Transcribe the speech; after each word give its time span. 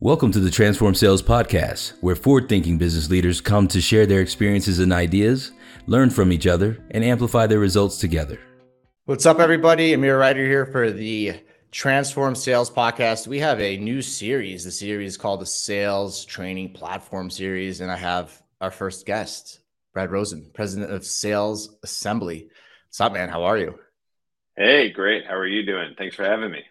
Welcome 0.00 0.30
to 0.30 0.38
the 0.38 0.52
Transform 0.52 0.94
Sales 0.94 1.24
Podcast, 1.24 1.94
where 2.02 2.14
forward 2.14 2.48
thinking 2.48 2.78
business 2.78 3.10
leaders 3.10 3.40
come 3.40 3.66
to 3.66 3.80
share 3.80 4.06
their 4.06 4.20
experiences 4.20 4.78
and 4.78 4.92
ideas, 4.92 5.50
learn 5.88 6.10
from 6.10 6.30
each 6.30 6.46
other, 6.46 6.78
and 6.92 7.02
amplify 7.02 7.48
their 7.48 7.58
results 7.58 7.98
together. 7.98 8.38
What's 9.06 9.26
up, 9.26 9.40
everybody? 9.40 9.94
Amir 9.94 10.16
Reiter 10.16 10.46
here 10.46 10.66
for 10.66 10.92
the 10.92 11.40
Transform 11.72 12.36
Sales 12.36 12.70
Podcast. 12.70 13.26
We 13.26 13.40
have 13.40 13.60
a 13.60 13.76
new 13.78 14.00
series. 14.00 14.62
The 14.62 14.70
series 14.70 15.14
is 15.14 15.16
called 15.16 15.40
the 15.40 15.46
Sales 15.46 16.24
Training 16.24 16.74
Platform 16.74 17.28
Series, 17.28 17.80
and 17.80 17.90
I 17.90 17.96
have 17.96 18.40
our 18.60 18.70
first 18.70 19.04
guest, 19.04 19.58
Brad 19.92 20.12
Rosen, 20.12 20.52
President 20.54 20.92
of 20.92 21.04
Sales 21.04 21.76
Assembly. 21.82 22.48
What's 22.86 23.00
up, 23.00 23.14
man? 23.14 23.30
How 23.30 23.42
are 23.42 23.58
you? 23.58 23.76
Hey, 24.56 24.90
great. 24.90 25.26
How 25.26 25.34
are 25.34 25.44
you 25.44 25.66
doing? 25.66 25.96
Thanks 25.98 26.14
for 26.14 26.22
having 26.22 26.52
me. 26.52 26.62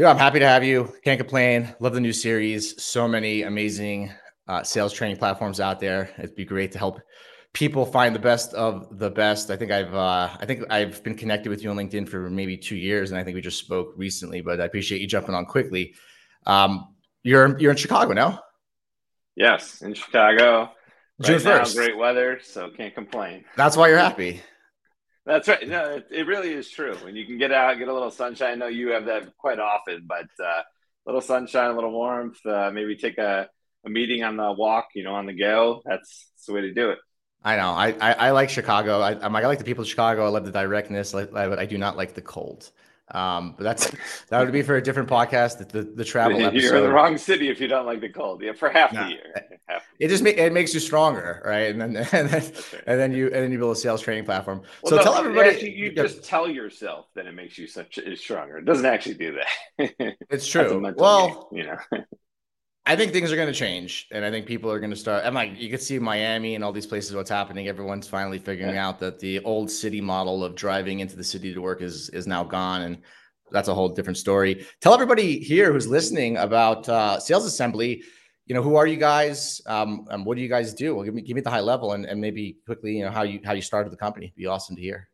Dude, 0.00 0.06
I'm 0.06 0.16
happy 0.16 0.38
to 0.38 0.46
have 0.46 0.64
you. 0.64 0.90
Can't 1.04 1.20
complain. 1.20 1.74
Love 1.78 1.92
the 1.92 2.00
new 2.00 2.14
series. 2.14 2.82
So 2.82 3.06
many 3.06 3.42
amazing 3.42 4.10
uh, 4.48 4.62
sales 4.62 4.94
training 4.94 5.18
platforms 5.18 5.60
out 5.60 5.78
there. 5.78 6.08
It'd 6.16 6.34
be 6.34 6.46
great 6.46 6.72
to 6.72 6.78
help 6.78 7.02
people 7.52 7.84
find 7.84 8.14
the 8.14 8.18
best 8.18 8.54
of 8.54 8.98
the 8.98 9.10
best. 9.10 9.50
I 9.50 9.58
think 9.58 9.70
I've 9.70 9.94
uh, 9.94 10.30
I 10.40 10.46
think 10.46 10.64
I've 10.70 11.04
been 11.04 11.16
connected 11.16 11.50
with 11.50 11.62
you 11.62 11.68
on 11.68 11.76
LinkedIn 11.76 12.08
for 12.08 12.30
maybe 12.30 12.56
two 12.56 12.76
years, 12.76 13.10
and 13.10 13.20
I 13.20 13.24
think 13.24 13.34
we 13.34 13.42
just 13.42 13.58
spoke 13.58 13.92
recently. 13.94 14.40
But 14.40 14.58
I 14.62 14.64
appreciate 14.64 15.02
you 15.02 15.06
jumping 15.06 15.34
on 15.34 15.44
quickly. 15.44 15.94
Um, 16.46 16.94
you're 17.22 17.58
you're 17.58 17.72
in 17.72 17.76
Chicago 17.76 18.14
now. 18.14 18.40
Yes, 19.36 19.82
in 19.82 19.92
Chicago. 19.92 20.70
June 21.20 21.42
right 21.42 21.60
1st. 21.60 21.76
Now, 21.76 21.82
great 21.82 21.98
weather, 21.98 22.40
so 22.42 22.70
can't 22.70 22.94
complain. 22.94 23.44
That's 23.54 23.76
why 23.76 23.88
you're 23.88 23.98
happy. 23.98 24.40
That's 25.26 25.48
right. 25.48 25.68
No, 25.68 25.96
it, 25.96 26.06
it, 26.10 26.26
really 26.26 26.52
is 26.52 26.70
true. 26.70 26.96
When 27.02 27.14
you 27.14 27.26
can 27.26 27.38
get 27.38 27.52
out, 27.52 27.78
get 27.78 27.88
a 27.88 27.92
little 27.92 28.10
sunshine. 28.10 28.52
I 28.52 28.54
know 28.54 28.66
you 28.68 28.88
have 28.92 29.04
that 29.06 29.36
quite 29.36 29.58
often, 29.58 30.04
but 30.06 30.26
uh, 30.42 30.62
a 30.62 30.64
little 31.06 31.20
sunshine, 31.20 31.70
a 31.70 31.74
little 31.74 31.92
warmth. 31.92 32.44
Uh, 32.44 32.70
maybe 32.72 32.96
take 32.96 33.18
a, 33.18 33.48
a 33.84 33.90
meeting 33.90 34.24
on 34.24 34.36
the 34.36 34.52
walk. 34.52 34.88
You 34.94 35.04
know, 35.04 35.14
on 35.14 35.26
the 35.26 35.34
go. 35.34 35.82
That's, 35.84 36.30
that's 36.32 36.46
the 36.46 36.52
way 36.54 36.62
to 36.62 36.72
do 36.72 36.90
it. 36.90 36.98
I 37.44 37.56
know. 37.56 37.70
I 37.70 37.88
I, 38.00 38.12
I 38.12 38.30
like 38.30 38.50
Chicago. 38.50 39.00
I, 39.00 39.12
I'm 39.24 39.32
like 39.32 39.44
I 39.44 39.46
like 39.46 39.58
the 39.58 39.64
people 39.64 39.82
of 39.82 39.88
Chicago. 39.88 40.24
I 40.24 40.28
love 40.28 40.44
the 40.44 40.52
directness, 40.52 41.12
but 41.12 41.34
I, 41.36 41.62
I 41.62 41.66
do 41.66 41.78
not 41.78 41.96
like 41.96 42.14
the 42.14 42.22
cold. 42.22 42.70
Um, 43.12 43.54
but 43.56 43.64
that's 43.64 43.90
that 44.28 44.40
would 44.40 44.52
be 44.52 44.62
for 44.62 44.76
a 44.76 44.82
different 44.82 45.08
podcast. 45.08 45.58
The 45.58 45.64
the, 45.64 45.82
the 45.90 46.04
travel 46.04 46.38
You're 46.40 46.48
episode. 46.48 46.76
in 46.78 46.82
the 46.84 46.90
wrong 46.92 47.18
city 47.18 47.48
if 47.48 47.60
you 47.60 47.68
don't 47.68 47.86
like 47.86 48.00
the 48.00 48.08
cold. 48.08 48.42
Yeah, 48.42 48.52
for 48.52 48.68
half 48.68 48.92
Nah. 48.92 49.04
the 49.04 49.10
year. 49.10 49.34
Half. 49.66 49.86
It 49.98 50.08
just 50.08 50.22
ma- 50.22 50.30
it 50.30 50.52
makes 50.52 50.72
you 50.74 50.80
stronger, 50.80 51.42
right? 51.44 51.70
And 51.74 51.80
then 51.80 51.96
and 52.12 52.28
then, 52.28 52.30
right. 52.30 52.74
and 52.86 53.00
then 53.00 53.12
you 53.12 53.26
and 53.26 53.34
then 53.36 53.52
you 53.52 53.58
build 53.58 53.76
a 53.76 53.80
sales 53.80 54.00
training 54.02 54.24
platform. 54.24 54.62
Well, 54.82 54.90
so 54.90 54.96
no, 54.96 55.02
tell 55.02 55.14
everybody. 55.16 55.50
actually, 55.50 55.72
you 55.74 55.92
Yeah, 55.94 56.02
just 56.02 56.24
tell 56.24 56.48
yourself 56.48 57.06
that 57.14 57.26
it 57.26 57.32
makes 57.34 57.58
you 57.58 57.66
such 57.66 57.98
stronger. 58.16 58.58
It 58.58 58.64
doesn't 58.64 58.86
actually 58.86 59.14
do 59.14 59.36
that. 59.78 60.16
it's 60.30 60.46
true. 60.46 60.80
Well, 60.96 61.48
game, 61.52 61.58
you 61.60 61.66
know. 61.66 62.04
I 62.86 62.96
think 62.96 63.12
things 63.12 63.30
are 63.30 63.36
going 63.36 63.52
to 63.52 63.54
change, 63.54 64.08
and 64.10 64.24
I 64.24 64.30
think 64.30 64.46
people 64.46 64.70
are 64.72 64.80
going 64.80 64.90
to 64.90 64.96
start. 64.96 65.24
I'm 65.24 65.34
like, 65.34 65.60
you 65.60 65.68
can 65.68 65.78
see 65.78 65.98
Miami 65.98 66.54
and 66.54 66.64
all 66.64 66.72
these 66.72 66.86
places 66.86 67.14
what's 67.14 67.30
happening. 67.30 67.68
Everyone's 67.68 68.08
finally 68.08 68.38
figuring 68.38 68.74
Yeah. 68.74 68.88
out 68.88 68.98
that 69.00 69.18
the 69.20 69.40
old 69.44 69.70
city 69.70 70.00
model 70.00 70.42
of 70.42 70.54
driving 70.56 71.00
into 71.00 71.14
the 71.14 71.24
city 71.24 71.52
to 71.52 71.60
work 71.60 71.82
is 71.82 72.08
is 72.10 72.26
now 72.26 72.42
gone, 72.42 72.82
and 72.82 72.98
that's 73.50 73.68
a 73.68 73.74
whole 73.74 73.88
different 73.90 74.16
story. 74.16 74.66
Tell 74.80 74.94
everybody 74.94 75.38
here 75.38 75.72
who's 75.72 75.86
listening 75.88 76.38
about 76.38 76.88
uh, 76.88 77.20
Sales 77.20 77.44
Assembly. 77.44 78.02
You 78.46 78.54
know, 78.54 78.62
who 78.62 78.74
are 78.76 78.86
you 78.86 78.96
guys? 78.96 79.60
Um, 79.66 80.06
and 80.10 80.26
what 80.26 80.36
do 80.36 80.42
you 80.42 80.48
guys 80.48 80.74
do? 80.74 80.94
Well, 80.94 81.04
give 81.04 81.14
me 81.14 81.22
give 81.22 81.36
me 81.36 81.42
the 81.42 81.50
high 81.50 81.60
level, 81.60 81.92
and, 81.92 82.06
and 82.06 82.20
maybe 82.20 82.56
quickly, 82.66 82.96
you 82.96 83.04
know, 83.04 83.10
how 83.10 83.22
you 83.22 83.40
how 83.44 83.52
you 83.52 83.62
started 83.62 83.92
the 83.92 83.96
company. 83.98 84.32
Be 84.36 84.46
awesome 84.46 84.74
to 84.74 84.82
hear. 84.82 85.08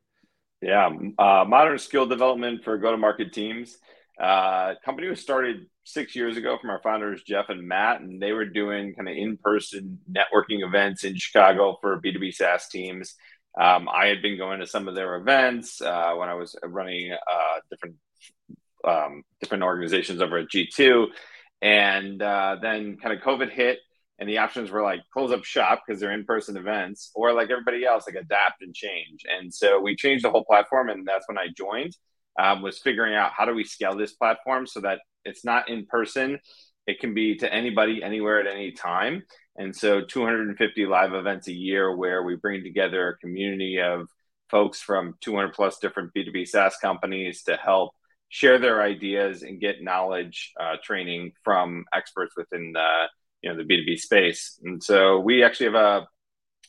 Yeah, 0.62 0.89
uh, 1.19 1.45
modern 1.47 1.78
skill 1.78 2.06
development 2.06 2.64
for 2.64 2.78
go-to-market 2.78 3.33
teams. 3.34 3.77
Uh, 4.19 4.75
company 4.83 5.08
was 5.08 5.20
started 5.20 5.67
six 5.87 6.17
years 6.17 6.37
ago 6.37 6.59
from 6.61 6.70
our 6.70 6.81
founders 6.83 7.23
Jeff 7.23 7.48
and 7.48 7.67
Matt, 7.67 8.01
and 8.01 8.20
they 8.20 8.33
were 8.33 8.45
doing 8.45 8.92
kind 8.95 9.09
of 9.09 9.17
in-person 9.17 10.01
networking 10.11 10.67
events 10.67 11.05
in 11.05 11.17
Chicago 11.17 11.79
for 11.81 12.01
B2B 12.01 12.34
SaaS 12.34 12.69
teams. 12.69 13.15
Um, 13.59 13.89
I 13.89 14.07
had 14.07 14.20
been 14.20 14.37
going 14.37 14.61
to 14.61 14.67
some 14.67 14.89
of 14.89 14.97
their 14.97 15.14
events 15.14 15.80
uh, 15.80 16.14
when 16.17 16.29
I 16.29 16.35
was 16.35 16.57
running 16.63 17.13
uh, 17.13 17.61
different 17.70 17.95
um, 18.85 19.23
different 19.41 19.63
organizations 19.63 20.20
over 20.20 20.39
at 20.39 20.48
G2, 20.48 21.07
and 21.63 22.20
uh, 22.20 22.57
then 22.61 22.97
kind 22.98 23.17
of 23.17 23.23
COVID 23.23 23.51
hit, 23.51 23.79
and 24.18 24.29
the 24.29 24.39
options 24.39 24.70
were 24.70 24.83
like 24.83 25.01
close 25.13 25.33
up 25.33 25.45
shop 25.45 25.83
because 25.86 26.01
they're 26.01 26.13
in-person 26.13 26.57
events, 26.57 27.13
or 27.14 27.33
like 27.33 27.51
everybody 27.51 27.85
else, 27.85 28.07
like 28.08 28.17
adapt 28.17 28.61
and 28.61 28.74
change. 28.74 29.20
And 29.30 29.55
so 29.55 29.80
we 29.80 29.95
changed 29.95 30.24
the 30.24 30.30
whole 30.30 30.45
platform, 30.45 30.89
and 30.89 31.07
that's 31.07 31.29
when 31.29 31.39
I 31.39 31.47
joined. 31.57 31.97
Um, 32.39 32.61
was 32.61 32.79
figuring 32.79 33.14
out 33.14 33.33
how 33.35 33.47
do 33.47 33.55
we 33.55 33.64
scale 33.64 33.97
this 33.97 34.13
platform 34.13 34.67
so 34.67 34.80
that 34.80 34.98
it's 35.27 35.45
not 35.45 35.69
in 35.69 35.87
person, 35.87 36.39
it 36.87 37.01
can 37.01 37.14
be 37.14 37.37
to 37.37 37.53
anybody, 37.53 38.03
anywhere, 38.03 38.41
at 38.41 38.47
any 38.47 38.73
time. 38.73 39.25
And 39.57 39.75
so 39.75 40.03
250 40.03 40.87
live 40.87 41.14
events 41.14 41.48
a 41.48 41.53
year 41.53 41.95
where 41.95 42.23
we 42.23 42.37
bring 42.37 42.63
together 42.63 43.09
a 43.09 43.19
community 43.19 43.81
of 43.81 44.09
folks 44.51 44.81
from 44.81 45.15
200 45.23 45.53
plus 45.53 45.79
different 45.79 46.13
B2B 46.15 46.47
SaaS 46.47 46.77
companies 46.81 47.42
to 47.45 47.57
help 47.57 47.92
share 48.29 48.59
their 48.59 48.83
ideas 48.83 49.42
and 49.42 49.61
get 49.61 49.83
knowledge 49.83 50.53
uh, 50.61 50.77
training 50.83 51.33
from 51.45 51.85
experts 51.92 52.35
within 52.36 52.73
the 52.73 53.07
you 53.42 53.51
know 53.51 53.57
the 53.57 53.65
B2B 53.65 53.98
space. 53.98 54.59
And 54.65 54.83
so 54.83 55.20
we 55.20 55.45
actually 55.45 55.67
have 55.67 55.75
a 55.75 56.09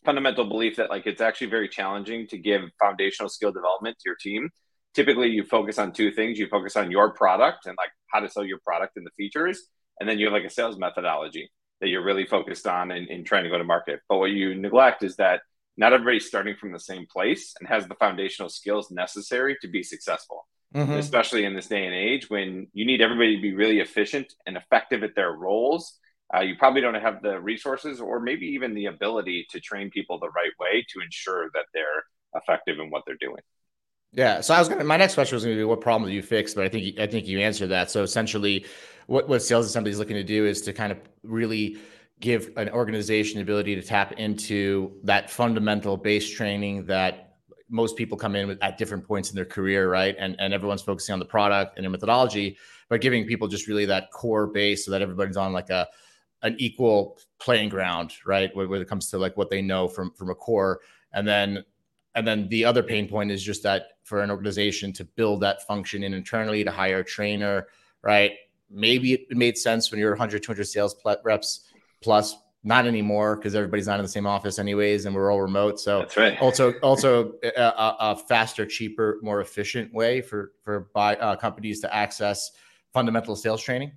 fundamental 0.06 0.46
belief 0.46 0.78
that 0.78 0.90
like 0.90 1.07
it's 1.07 1.22
actually 1.22 1.47
very 1.47 1.67
challenging 1.67 2.28
to 2.28 2.38
give 2.38 2.62
foundational 2.79 3.29
skill 3.29 3.51
development 3.51 3.97
to 3.97 4.03
your 4.06 4.16
team. 4.16 4.50
Typically, 4.97 5.30
you 5.30 5.44
focus 5.44 5.78
on 5.78 5.91
two 5.91 6.09
things. 6.12 6.40
You 6.40 6.47
focus 6.47 6.75
on 6.75 6.90
your 6.90 7.12
product 7.13 7.68
and 7.68 7.75
like 7.78 7.91
how 8.12 8.19
to 8.19 8.28
sell 8.28 8.44
your 8.44 8.58
product 8.66 8.97
and 8.97 9.06
the 9.06 9.12
features, 9.16 9.58
and 10.00 10.09
then 10.09 10.18
you 10.18 10.25
have 10.25 10.34
like 10.34 10.44
a 10.44 10.50
sales 10.50 10.75
methodology 10.75 11.52
that 11.81 11.90
you're 11.90 12.03
really 12.03 12.25
focused 12.25 12.66
on 12.66 12.90
in, 12.90 13.06
in 13.06 13.24
trying 13.24 13.44
to 13.44 13.50
go 13.52 13.59
to 13.59 13.63
market. 13.63 14.00
But 14.09 14.18
what 14.18 14.31
you 14.31 14.56
neglect 14.56 15.03
is 15.03 15.16
that 15.18 15.41
not 15.78 15.94
everybody's 15.94 16.25
starting 16.25 16.56
from 16.59 16.72
the 16.72 16.80
same 16.80 17.06
place 17.16 17.53
and 17.59 17.69
has 17.69 17.88
the 17.88 17.94
foundational 17.94 18.50
skills 18.50 18.90
necessary 18.90 19.56
to 19.62 19.68
be 19.68 19.84
successful 19.84 20.47
Mhm. 20.75 20.97
especially 20.97 21.46
in 21.46 21.56
this 21.56 21.68
day 21.68 21.85
and 21.85 21.96
age 21.96 22.29
when 22.29 22.68
you 22.74 22.85
need 22.85 23.00
everybody 23.02 23.35
to 23.38 23.41
be 23.41 23.53
really 23.53 23.79
efficient 23.79 24.34
and 24.47 24.58
effective 24.58 25.02
at 25.03 25.16
their 25.16 25.31
roles. 25.31 25.97
Uh, 26.35 26.41
you 26.41 26.56
probably 26.58 26.81
don't 26.81 26.96
have 26.96 27.22
the 27.22 27.40
resources 27.40 28.02
or 28.02 28.19
maybe 28.19 28.47
even 28.47 28.74
the 28.74 28.88
ability 28.88 29.46
to 29.52 29.62
train 29.62 29.90
people 29.90 30.19
the 30.19 30.29
right 30.31 30.52
way 30.59 30.84
to 30.90 31.00
ensure 31.00 31.44
that 31.53 31.68
they're 31.74 32.03
effective 32.35 32.79
in 32.79 32.90
what 32.90 33.03
they're 33.06 33.24
doing. 33.28 33.44
Yeah. 34.17 34.41
So 34.41 34.55
I 34.55 34.59
was 34.59 34.67
gonna. 34.67 34.83
My 34.83 34.97
next 34.97 35.13
question 35.13 35.35
was 35.35 35.44
to 35.44 35.55
be 35.55 35.63
what 35.63 35.79
problem 35.79 36.09
do 36.09 36.16
you 36.16 36.23
fix? 36.23 36.55
But 36.55 36.66
I 36.66 36.69
think 36.69 37.00
I 37.00 37.05
think 37.05 37.28
you 37.28 37.39
answered 37.39 37.67
that. 37.67 37.91
So 37.91 38.01
essentially, 38.01 38.66
what 39.05 39.29
what 39.29 39.44
Sales 39.44 39.67
Assembly 39.67 39.91
is 39.91 40.00
looking 40.00 40.16
to 40.16 40.23
do 40.23 40.47
is 40.47 40.59
to 40.63 40.73
kind 40.73 40.91
of 40.91 40.97
really 41.22 41.78
give 42.19 42.50
an 42.57 42.67
organization 42.69 43.38
the 43.38 43.44
ability 43.44 43.75
to 43.75 43.81
tap 43.83 44.13
into 44.13 44.91
that 45.03 45.29
fundamental 45.29 45.97
base 45.97 46.28
training 46.28 46.88
that 46.88 47.35
most 47.69 47.95
people 47.95 48.17
come 48.17 48.35
in 48.35 48.47
with 48.47 48.57
at 48.63 48.79
different 48.79 49.05
points 49.07 49.29
in 49.29 49.35
their 49.35 49.45
career, 49.45 49.88
right? 49.88 50.16
And 50.17 50.35
and 50.39 50.51
everyone's 50.51 50.81
focusing 50.81 51.13
on 51.13 51.19
the 51.19 51.25
product 51.25 51.78
and 51.78 51.84
their 51.84 51.91
methodology, 51.91 52.57
but 52.89 53.01
giving 53.01 53.28
people 53.28 53.47
just 53.47 53.67
really 53.67 53.85
that 53.85 54.11
core 54.11 54.47
base 54.47 54.84
so 54.84 54.89
that 54.89 55.03
everybody's 55.03 55.38
on 55.38 55.53
like 55.53 55.69
a 55.69 55.88
an 56.41 56.55
equal 56.57 57.19
playing 57.39 57.69
ground, 57.69 58.13
right? 58.25 58.49
When, 58.55 58.67
when 58.67 58.81
it 58.81 58.89
comes 58.89 59.11
to 59.11 59.19
like 59.19 59.38
what 59.38 59.51
they 59.51 59.61
know 59.61 59.88
from 59.88 60.11
from 60.13 60.31
a 60.31 60.35
core, 60.35 60.79
and 61.13 61.28
then 61.28 61.63
and 62.17 62.28
then 62.28 62.50
the 62.50 62.66
other 62.66 62.81
pain 62.81 63.07
point 63.07 63.29
is 63.29 63.44
just 63.44 63.61
that 63.61 63.89
for 64.03 64.23
an 64.23 64.31
organization 64.31 64.91
to 64.91 65.05
build 65.05 65.39
that 65.41 65.61
function 65.67 66.03
in 66.03 66.16
internally 66.16 66.63
to 66.63 66.72
hire 66.72 67.00
a 67.00 67.05
trainer, 67.05 67.67
right? 68.01 68.31
Maybe 68.72 69.13
it 69.13 69.38
made 69.38 69.55
sense 69.55 69.91
when 69.91 70.00
you're 70.00 70.11
100, 70.11 70.41
200 70.41 70.66
sales 70.66 70.95
reps 71.23 71.69
plus, 72.01 72.35
not 72.63 72.88
anymore 72.88 73.35
because 73.35 73.53
everybody's 73.53 73.85
not 73.85 74.00
in 74.00 74.03
the 74.03 74.09
same 74.09 74.25
office 74.25 74.57
anyways, 74.57 75.05
and 75.05 75.13
we're 75.13 75.31
all 75.31 75.39
remote. 75.39 75.79
So 75.79 76.00
That's 76.00 76.17
right. 76.17 76.41
also, 76.41 76.73
also 76.79 77.33
a, 77.44 77.50
a, 77.55 77.95
a 78.00 78.16
faster, 78.28 78.66
cheaper, 78.66 79.19
more 79.22 79.41
efficient 79.41 79.94
way 79.94 80.22
for 80.22 80.53
for 80.63 80.89
buy, 80.95 81.16
uh, 81.17 81.35
companies 81.35 81.81
to 81.81 81.95
access 81.95 82.51
fundamental 82.94 83.35
sales 83.35 83.61
training. 83.61 83.91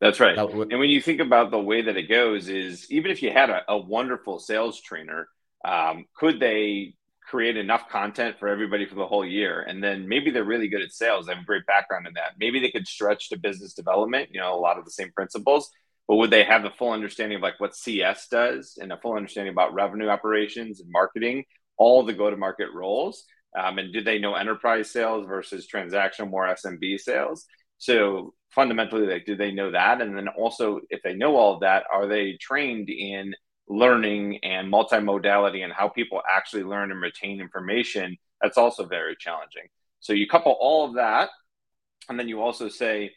That's 0.00 0.18
right. 0.18 0.34
That 0.34 0.54
would- 0.54 0.70
And 0.70 0.80
when 0.80 0.88
you 0.88 1.02
think 1.02 1.20
about 1.20 1.50
the 1.50 1.60
way 1.60 1.82
that 1.82 1.96
it 1.98 2.08
goes, 2.08 2.48
is 2.48 2.90
even 2.90 3.10
if 3.10 3.22
you 3.22 3.30
had 3.32 3.50
a, 3.50 3.62
a 3.68 3.76
wonderful 3.76 4.38
sales 4.38 4.80
trainer, 4.80 5.28
um, 5.64 6.06
could 6.14 6.40
they 6.40 6.94
create 7.28 7.56
enough 7.56 7.88
content 7.88 8.36
for 8.38 8.48
everybody 8.48 8.86
for 8.86 8.94
the 8.94 9.06
whole 9.06 9.24
year? 9.24 9.60
And 9.60 9.82
then 9.82 10.08
maybe 10.08 10.30
they're 10.30 10.44
really 10.44 10.68
good 10.68 10.82
at 10.82 10.92
sales, 10.92 11.26
they 11.26 11.34
have 11.34 11.42
a 11.42 11.46
great 11.46 11.66
background 11.66 12.06
in 12.06 12.14
that. 12.14 12.32
Maybe 12.38 12.60
they 12.60 12.70
could 12.70 12.86
stretch 12.86 13.28
to 13.28 13.38
business 13.38 13.74
development, 13.74 14.30
you 14.32 14.40
know, 14.40 14.54
a 14.54 14.60
lot 14.60 14.78
of 14.78 14.84
the 14.84 14.90
same 14.90 15.12
principles. 15.12 15.70
But 16.06 16.16
would 16.16 16.30
they 16.30 16.44
have 16.44 16.62
the 16.62 16.70
full 16.70 16.92
understanding 16.92 17.36
of 17.36 17.42
like 17.42 17.60
what 17.60 17.76
CS 17.76 18.28
does 18.28 18.78
and 18.80 18.92
a 18.92 18.96
full 18.96 19.14
understanding 19.14 19.52
about 19.52 19.74
revenue 19.74 20.08
operations 20.08 20.80
and 20.80 20.90
marketing, 20.90 21.44
all 21.76 22.02
the 22.02 22.14
go 22.14 22.30
to 22.30 22.36
market 22.36 22.68
roles? 22.74 23.24
Um, 23.58 23.78
and 23.78 23.92
do 23.92 24.02
they 24.02 24.18
know 24.18 24.34
enterprise 24.34 24.90
sales 24.90 25.26
versus 25.26 25.68
transactional, 25.72 26.30
more 26.30 26.46
SMB 26.46 26.98
sales? 27.00 27.44
So 27.76 28.34
fundamentally, 28.50 29.06
like, 29.06 29.26
do 29.26 29.36
they 29.36 29.52
know 29.52 29.70
that? 29.70 30.00
And 30.00 30.16
then 30.16 30.28
also, 30.28 30.80
if 30.90 31.00
they 31.02 31.14
know 31.14 31.36
all 31.36 31.54
of 31.54 31.60
that, 31.60 31.84
are 31.92 32.06
they 32.06 32.38
trained 32.40 32.88
in 32.88 33.34
learning 33.68 34.38
and 34.42 34.72
multimodality 34.72 35.62
and 35.62 35.72
how 35.72 35.88
people 35.88 36.22
actually 36.30 36.64
learn 36.64 36.90
and 36.90 37.00
retain 37.00 37.40
information? 37.40 38.16
That's 38.40 38.58
also 38.58 38.86
very 38.86 39.16
challenging. 39.18 39.64
So 40.00 40.12
you 40.12 40.26
couple 40.26 40.56
all 40.60 40.86
of 40.86 40.94
that, 40.94 41.30
and 42.08 42.18
then 42.18 42.28
you 42.28 42.40
also 42.40 42.68
say, 42.68 43.12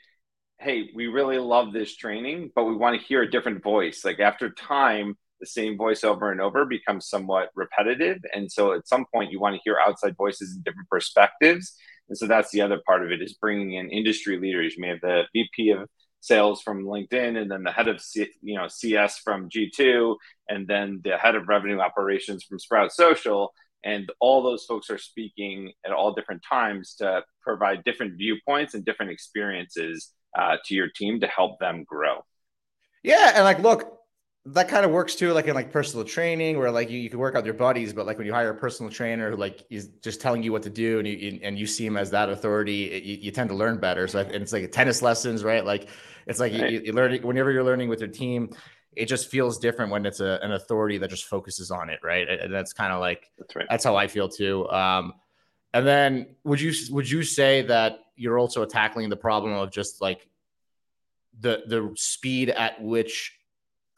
hey, 0.59 0.89
we 0.93 1.07
really 1.07 1.37
love 1.37 1.73
this 1.73 1.95
training, 1.95 2.51
but 2.55 2.65
we 2.65 2.75
want 2.75 2.99
to 2.99 3.07
hear 3.07 3.23
a 3.23 3.29
different 3.29 3.63
voice. 3.63 4.05
Like 4.05 4.19
after 4.19 4.49
time, 4.51 5.17
the 5.39 5.47
same 5.47 5.75
voice 5.75 6.03
over 6.03 6.31
and 6.31 6.39
over 6.39 6.65
becomes 6.65 7.09
somewhat 7.09 7.49
repetitive. 7.55 8.19
And 8.33 8.51
so 8.51 8.73
at 8.73 8.87
some 8.87 9.05
point, 9.13 9.31
you 9.31 9.39
want 9.39 9.55
to 9.55 9.61
hear 9.63 9.77
outside 9.85 10.15
voices 10.15 10.53
and 10.53 10.63
different 10.63 10.87
perspectives. 10.87 11.75
And 12.09 12.17
so 12.17 12.27
that's 12.27 12.51
the 12.51 12.61
other 12.61 12.79
part 12.85 13.03
of 13.03 13.11
it 13.11 13.21
is 13.21 13.33
bringing 13.33 13.73
in 13.73 13.89
industry 13.89 14.37
leaders. 14.37 14.75
You 14.75 14.81
may 14.81 14.89
have 14.89 15.01
the 15.01 15.23
VP 15.33 15.71
of 15.71 15.89
sales 16.21 16.61
from 16.61 16.85
LinkedIn, 16.85 17.39
and 17.39 17.51
then 17.51 17.63
the 17.63 17.71
head 17.71 17.87
of 17.87 17.99
C, 17.99 18.27
you 18.41 18.55
know 18.55 18.67
CS 18.67 19.19
from 19.19 19.49
G2, 19.49 20.15
and 20.49 20.67
then 20.67 21.01
the 21.03 21.17
head 21.17 21.35
of 21.35 21.47
revenue 21.47 21.79
operations 21.79 22.43
from 22.43 22.59
Sprout 22.59 22.91
Social. 22.93 23.53
And 23.83 24.11
all 24.19 24.43
those 24.43 24.65
folks 24.65 24.91
are 24.91 24.99
speaking 24.99 25.73
at 25.83 25.91
all 25.91 26.13
different 26.13 26.43
times 26.47 26.93
to 26.99 27.23
provide 27.41 27.83
different 27.83 28.15
viewpoints 28.15 28.75
and 28.75 28.85
different 28.85 29.11
experiences 29.11 30.13
uh, 30.37 30.57
to 30.65 30.75
your 30.75 30.87
team 30.87 31.19
to 31.19 31.27
help 31.27 31.59
them 31.59 31.83
grow. 31.87 32.23
Yeah, 33.03 33.31
and 33.33 33.43
like, 33.43 33.59
look, 33.59 34.00
that 34.45 34.67
kind 34.67 34.85
of 34.85 34.91
works 34.91 35.15
too, 35.15 35.33
like 35.33 35.47
in 35.47 35.53
like 35.53 35.71
personal 35.71 36.03
training, 36.03 36.57
where 36.57 36.71
like 36.71 36.89
you, 36.89 36.97
you 36.97 37.09
can 37.09 37.19
work 37.19 37.35
out 37.35 37.45
your 37.45 37.53
buddies, 37.53 37.93
but 37.93 38.07
like 38.07 38.17
when 38.17 38.25
you 38.25 38.33
hire 38.33 38.49
a 38.49 38.55
personal 38.55 38.91
trainer 38.91 39.29
who 39.31 39.37
like 39.37 39.63
is 39.69 39.89
just 40.01 40.19
telling 40.19 40.41
you 40.41 40.51
what 40.51 40.63
to 40.63 40.69
do, 40.69 40.97
and 40.97 41.07
you 41.07 41.39
and 41.43 41.59
you 41.59 41.67
see 41.67 41.85
him 41.85 41.95
as 41.95 42.09
that 42.11 42.29
authority, 42.29 42.91
it, 42.91 43.03
you, 43.03 43.17
you, 43.17 43.31
tend 43.31 43.49
to 43.49 43.55
learn 43.55 43.79
better. 43.79 44.07
So 44.07 44.19
and 44.19 44.31
it's 44.31 44.51
like 44.51 44.71
tennis 44.71 45.03
lessons, 45.03 45.43
right? 45.43 45.63
Like 45.63 45.89
it's 46.25 46.39
like 46.39 46.53
right. 46.53 46.71
you, 46.71 46.81
you 46.85 46.93
learn 46.93 47.21
whenever 47.21 47.51
you're 47.51 47.63
learning 47.63 47.87
with 47.87 47.99
your 47.99 48.09
team, 48.09 48.49
it 48.95 49.05
just 49.05 49.29
feels 49.29 49.59
different 49.59 49.91
when 49.91 50.07
it's 50.07 50.21
a, 50.21 50.39
an 50.41 50.53
authority 50.53 50.97
that 50.97 51.11
just 51.11 51.25
focuses 51.25 51.69
on 51.69 51.91
it, 51.91 51.99
right? 52.03 52.27
And 52.27 52.51
that's 52.51 52.73
kind 52.73 52.91
of 52.91 52.99
like 52.99 53.29
that's 53.37 53.55
right. 53.55 53.67
That's 53.69 53.83
how 53.83 53.95
I 53.95 54.07
feel 54.07 54.27
too. 54.27 54.67
Um, 54.69 55.13
and 55.71 55.85
then 55.85 56.35
would 56.43 56.59
you 56.59 56.73
would 56.89 57.09
you 57.09 57.21
say 57.21 57.61
that 57.63 57.99
you're 58.15 58.39
also 58.39 58.65
tackling 58.65 59.09
the 59.09 59.17
problem 59.17 59.53
of 59.53 59.71
just 59.71 60.01
like 60.01 60.27
the 61.39 61.61
the 61.67 61.91
speed 61.95 62.49
at 62.49 62.81
which 62.81 63.37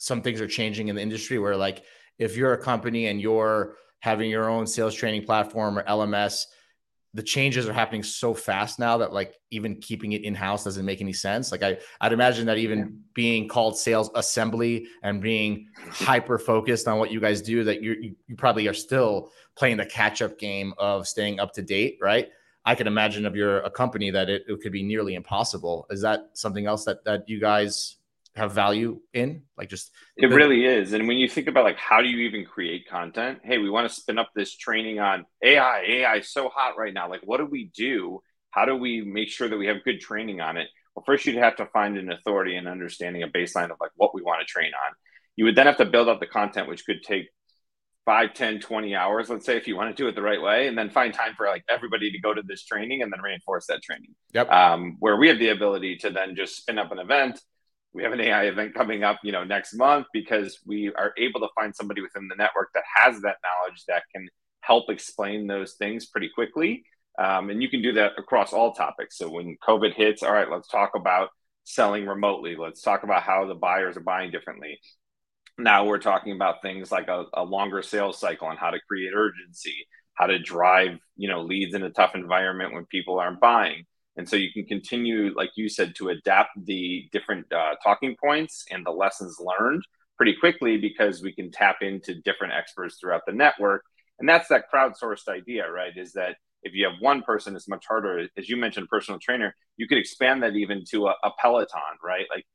some 0.04 0.22
things 0.22 0.42
are 0.42 0.48
changing 0.48 0.90
in 0.90 0.98
the 0.98 1.02
industry 1.02 1.40
where 1.40 1.56
like 1.56 1.82
if 2.20 2.36
you're 2.36 2.52
a 2.52 2.58
company 2.62 3.08
and 3.08 3.22
you're 3.22 3.78
having 4.00 4.30
your 4.30 4.50
own 4.50 4.68
sales 4.68 4.94
training 4.94 5.24
platform 5.24 5.80
or 5.80 5.84
LMS, 5.84 6.44
the 7.14 7.24
changes 7.24 7.70
are 7.70 7.74
happening 7.74 8.04
so 8.04 8.34
fast 8.34 8.80
now 8.80 8.98
that 8.98 9.14
like 9.14 9.36
even 9.50 9.78
keeping 9.78 10.12
it 10.12 10.26
in 10.26 10.36
house 10.36 10.66
doesn't 10.66 10.84
make 10.84 11.00
any 11.00 11.14
sense. 11.14 11.54
Like 11.54 11.64
I, 11.64 11.78
I'd 12.02 12.12
imagine 12.12 12.46
that 12.48 12.58
even 12.58 12.80
yeah. 12.80 12.86
being 13.14 13.48
called 13.48 13.78
sales 13.78 14.10
assembly 14.14 14.88
and 15.04 15.22
being 15.22 15.70
hyper 15.90 16.38
focused 16.38 16.86
on 16.86 17.00
what 17.00 17.10
you 17.10 17.22
guys 17.22 17.42
do, 17.42 17.64
that 17.64 17.82
you 17.82 18.14
you 18.28 18.36
probably 18.36 18.68
are 18.68 18.74
still 18.74 19.32
playing 19.56 19.78
the 19.78 19.86
catch 19.86 20.22
up 20.22 20.38
game 20.38 20.74
of 20.78 21.08
staying 21.08 21.40
up 21.40 21.54
to 21.54 21.62
date, 21.62 21.98
right? 22.02 22.28
I 22.66 22.76
can 22.76 22.88
imagine 22.88 23.26
if 23.26 23.36
you're 23.36 23.60
a 23.60 23.72
company 23.72 24.10
that 24.12 24.30
it, 24.30 24.44
it 24.50 24.60
could 24.62 24.74
be 24.74 24.84
nearly 24.84 25.16
impossible. 25.16 25.86
Is 25.90 26.02
that 26.02 26.32
something 26.34 26.66
else 26.66 26.84
that 26.84 27.06
that 27.06 27.30
you 27.30 27.40
guys 27.40 28.00
have 28.36 28.52
value 28.52 29.00
in 29.14 29.44
like 29.58 29.70
just 29.70 29.92
it 30.18 30.30
the- 30.30 30.36
really 30.36 30.66
is. 30.66 30.94
And 30.94 31.08
when 31.08 31.18
you 31.18 31.28
think 31.28 31.48
about 31.48 31.66
like 31.66 31.78
how 31.78 32.02
do 32.02 32.08
you 32.08 32.28
even 32.28 32.46
create 32.46 32.88
content? 32.88 33.40
Hey 33.44 33.58
we 33.60 33.70
want 33.70 33.88
to 33.88 33.94
spin 33.94 34.18
up 34.18 34.32
this 34.36 34.56
training 34.56 35.00
on 35.00 35.26
ai 35.44 35.84
ai 35.88 36.16
is 36.18 36.32
so 36.32 36.50
hot 36.50 36.78
right 36.78 36.94
now. 36.94 37.10
Like 37.10 37.22
what 37.24 37.38
do 37.38 37.46
we 37.46 37.72
do? 37.76 38.22
How 38.50 38.66
do 38.66 38.76
we 38.76 39.02
make 39.02 39.30
sure 39.30 39.48
that 39.48 39.58
we 39.58 39.68
have 39.68 39.84
good 39.84 40.00
training 40.00 40.42
on 40.42 40.58
it? 40.58 40.68
Well 40.96 41.04
first 41.06 41.26
you'd 41.26 41.36
have 41.36 41.58
to 41.58 41.68
find 41.68 41.98
an 41.98 42.12
authority 42.12 42.56
and 42.56 42.68
understanding 42.68 43.24
a 43.24 43.28
baseline 43.28 43.72
of 43.72 43.78
like 43.80 43.92
what 43.96 44.16
we 44.16 44.24
want 44.24 44.42
to 44.42 44.52
train 44.52 44.72
on. 44.74 44.94
You 45.36 45.46
would 45.46 45.56
then 45.56 45.68
have 45.68 45.78
to 45.78 45.86
build 45.86 46.10
up 46.10 46.20
the 46.20 46.28
content 46.28 46.68
which 46.68 46.86
could 46.86 47.04
take 47.04 47.28
5 48.06 48.34
10 48.34 48.60
20 48.60 48.96
hours 48.96 49.30
let's 49.30 49.46
say 49.46 49.56
if 49.56 49.66
you 49.66 49.78
want 49.78 49.96
to 49.96 50.04
do 50.04 50.10
it 50.10 50.16
the 50.16 50.22
right 50.22 50.42
way 50.42 50.68
and 50.68 50.78
then 50.78 50.90
find 50.90 51.14
time 51.14 51.36
for 51.38 51.48
like 51.48 51.64
everybody 51.70 52.12
to 52.12 52.20
go 52.20 52.34
to 52.34 52.42
this 52.46 52.66
training 52.66 53.02
and 53.02 53.14
then 53.14 53.22
reinforce 53.22 53.68
that 53.68 53.84
training. 53.84 54.16
Yep. 54.34 54.52
Um, 54.52 54.98
where 55.00 55.18
we 55.18 55.28
have 55.28 55.38
the 55.38 55.50
ability 55.50 55.98
to 55.98 56.10
then 56.10 56.36
just 56.36 56.58
spin 56.58 56.80
up 56.80 56.92
an 56.92 56.98
event 56.98 57.40
we 57.94 58.04
have 58.04 58.12
an 58.12 58.22
AI 58.22 58.46
event 58.46 58.74
coming 58.74 59.04
up, 59.04 59.20
you 59.24 59.32
know, 59.32 59.44
next 59.44 59.74
month 59.76 60.08
because 60.14 60.60
we 60.66 60.92
are 60.96 61.14
able 61.18 61.40
to 61.42 61.50
find 61.56 61.76
somebody 61.76 62.02
within 62.02 62.28
the 62.28 62.36
network 62.36 62.70
that 62.74 62.84
has 62.96 63.22
that 63.22 63.38
knowledge 63.44 63.84
that 63.88 64.04
can 64.14 64.28
help 64.62 64.90
explain 64.90 65.48
those 65.48 65.74
things 65.74 66.08
pretty 66.08 66.30
quickly. 66.34 66.84
Um, 67.20 67.52
and 67.52 67.62
you 67.62 67.70
can 67.70 67.82
do 67.82 67.94
that 67.94 68.14
across 68.18 68.54
all 68.54 68.74
topics. 68.74 69.18
So 69.18 69.30
when 69.30 69.58
COVID 69.68 69.94
hits, 69.94 70.24
all 70.24 70.34
right, 70.34 70.50
let's 70.50 70.68
talk 70.68 70.92
about 70.96 71.30
selling 71.64 72.08
remotely. 72.08 72.56
Let's 72.56 72.82
talk 72.82 73.04
about 73.04 73.22
how 73.22 73.46
the 73.46 73.56
buyers 73.56 73.96
are 73.96 74.02
buying 74.02 74.32
differently. 74.32 74.80
Now 75.60 75.86
we're 75.86 76.00
talking 76.00 76.34
about 76.34 76.64
things 76.64 76.92
like 76.92 77.10
a, 77.10 77.26
a 77.34 77.44
longer 77.44 77.84
sales 77.84 78.20
cycle 78.20 78.50
and 78.50 78.58
how 78.58 78.72
to 78.72 78.80
create 78.88 79.14
urgency, 79.16 79.86
how 80.16 80.26
to 80.26 80.40
drive, 80.40 80.98
you 81.16 81.30
know, 81.30 81.44
leads 81.44 81.76
in 81.76 81.84
a 81.84 81.92
tough 81.92 82.16
environment 82.16 82.74
when 82.74 82.86
people 82.86 83.20
aren't 83.20 83.40
buying 83.40 83.86
and 84.16 84.28
so 84.30 84.36
you 84.36 84.52
can 84.54 84.66
continue, 84.66 85.34
like 85.36 85.52
you 85.56 85.70
said, 85.70 85.96
to 85.96 86.10
adapt 86.10 86.52
the 86.66 87.10
different 87.12 87.52
uh, 87.52 87.76
talking 87.84 88.16
points 88.22 88.66
and 88.70 88.86
the 88.86 88.92
lessons 88.92 89.38
learned 89.40 89.84
pretty 90.18 90.36
quickly 90.40 90.78
because 90.78 91.24
we 91.24 91.34
can 91.34 91.52
tap 91.52 91.78
into 91.82 92.22
different 92.22 92.54
experts 92.54 92.98
throughout 93.00 93.22
the 93.26 93.34
network. 93.34 93.84
And 94.20 94.30
that's 94.30 94.48
that 94.50 94.66
crowdsourced 94.72 95.28
idea, 95.28 95.70
right? 95.70 95.92
Is 95.98 96.14
that 96.14 96.36
if 96.62 96.74
you 96.74 96.86
have 96.86 96.96
one 97.00 97.24
person, 97.24 97.56
it's 97.56 97.68
much 97.68 97.86
harder. 97.88 98.28
As 98.38 98.48
you 98.48 98.56
mentioned, 98.56 98.88
personal 98.88 99.20
trainer, 99.20 99.56
you 99.78 99.88
could 99.88 99.98
expand 99.98 100.44
that 100.44 100.56
even 100.56 100.84
to 100.92 101.08
a, 101.08 101.16
a 101.24 101.32
Peloton, 101.42 101.82
right? 102.04 102.26
Like 102.34 102.46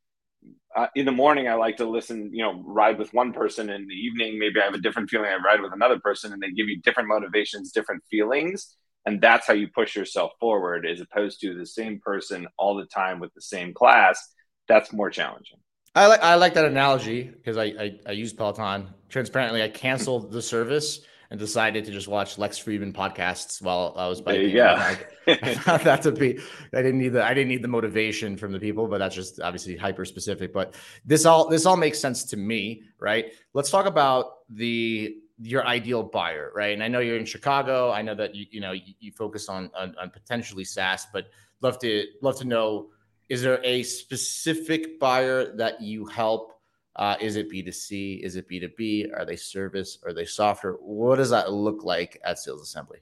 uh, 0.77 0.87
in 0.95 1.05
the 1.05 1.13
morning, 1.13 1.49
I 1.49 1.55
like 1.55 1.77
to 1.79 1.85
listen, 1.85 2.31
you 2.33 2.45
know, 2.45 2.63
ride 2.65 2.99
with 2.99 3.13
one 3.13 3.33
person. 3.33 3.69
In 3.69 3.87
the 3.89 3.95
evening, 3.95 4.39
maybe 4.39 4.61
I 4.61 4.65
have 4.65 4.75
a 4.75 4.79
different 4.79 5.11
feeling. 5.11 5.29
I 5.29 5.37
ride 5.45 5.61
with 5.61 5.73
another 5.73 5.99
person, 5.99 6.33
and 6.33 6.41
they 6.41 6.53
give 6.53 6.69
you 6.69 6.81
different 6.81 7.09
motivations, 7.09 7.73
different 7.73 8.05
feelings 8.09 8.77
and 9.09 9.21
that's 9.21 9.47
how 9.47 9.55
you 9.55 9.69
push 9.69 9.97
yourself 9.97 10.33
forward 10.39 10.87
as 10.87 11.01
opposed 11.01 11.41
to 11.41 11.55
the 11.55 11.67
same 11.67 11.99
person 11.99 12.47
all 12.59 12.75
the 12.75 12.85
time 12.87 13.19
with 13.19 13.33
the 13.35 13.41
same 13.41 13.73
class 13.73 14.33
that's 14.69 14.93
more 14.93 15.11
challenging 15.11 15.59
i 15.95 16.07
like 16.07 16.23
i 16.23 16.35
like 16.35 16.55
that 16.55 16.67
analogy 16.67 17.23
because 17.23 17.57
I, 17.57 17.65
I 17.65 17.99
i 18.07 18.13
use 18.13 18.33
peloton 18.33 18.89
transparently 19.09 19.63
i 19.63 19.69
canceled 19.69 20.31
the 20.31 20.43
service 20.43 21.01
and 21.31 21.39
decided 21.39 21.85
to 21.85 21.91
just 21.91 22.09
watch 22.09 22.39
Lex 22.39 22.59
Fridman 22.59 22.95
podcasts 22.95 23.61
while 23.61 23.93
I 23.99 24.07
was 24.07 24.23
biking. 24.23 24.49
Yeah, 24.49 24.97
I 25.27 25.55
found 25.57 25.83
that 25.83 26.01
to 26.03 26.13
be. 26.13 26.39
I 26.73 26.81
didn't 26.81 26.99
need 26.99 27.11
the. 27.11 27.23
I 27.23 27.35
didn't 27.35 27.49
need 27.49 27.61
the 27.61 27.69
motivation 27.69 28.39
from 28.39 28.51
the 28.51 28.59
people, 28.59 28.89
but 28.89 28.97
that's 28.97 29.15
just 29.15 29.39
obviously 29.39 29.77
hyper 29.77 30.07
specific. 30.07 30.55
But 30.55 30.75
this 31.05 31.27
all 31.27 31.47
this 31.51 31.67
all 31.67 31.77
makes 31.77 31.99
sense 31.99 32.25
to 32.25 32.39
me, 32.39 32.85
right? 32.99 33.35
Let's 33.53 33.71
talk 33.71 33.85
about 33.85 34.37
the 34.49 35.19
your 35.41 35.67
ideal 35.67 36.03
buyer, 36.03 36.51
right? 36.55 36.73
And 36.75 36.83
I 36.83 36.89
know 36.89 37.01
you're 37.01 37.17
in 37.17 37.25
Chicago. 37.25 37.91
I 37.93 38.03
know 38.03 38.15
that 38.15 38.35
you 38.35 38.47
you 38.51 38.61
know 38.61 38.73
you, 38.73 38.95
you 39.01 39.13
focus 39.13 39.49
on, 39.49 39.71
on, 39.77 39.95
on 40.01 40.11
potentially 40.11 40.65
SaaS, 40.65 41.07
but 41.13 41.29
love 41.61 41.79
to 41.81 42.05
love 42.23 42.39
to 42.39 42.45
know 42.45 42.89
is 43.29 43.43
there 43.43 43.61
a 43.63 43.83
specific 43.83 44.99
buyer 44.99 45.57
that 45.57 45.81
you 45.81 46.07
help? 46.07 46.55
Uh, 46.97 47.17
is 47.21 47.37
it 47.37 47.51
B2C? 47.51 48.25
Is 48.25 48.37
it 48.37 48.49
B2B? 48.49 49.17
Are 49.17 49.25
they 49.25 49.37
service? 49.37 49.99
Are 50.05 50.13
they 50.13 50.25
software? 50.25 50.73
What 50.73 51.17
does 51.17 51.31
that 51.31 51.53
look 51.53 51.85
like 51.85 52.21
at 52.25 52.39
Sales 52.39 52.63
Assembly? 52.63 52.99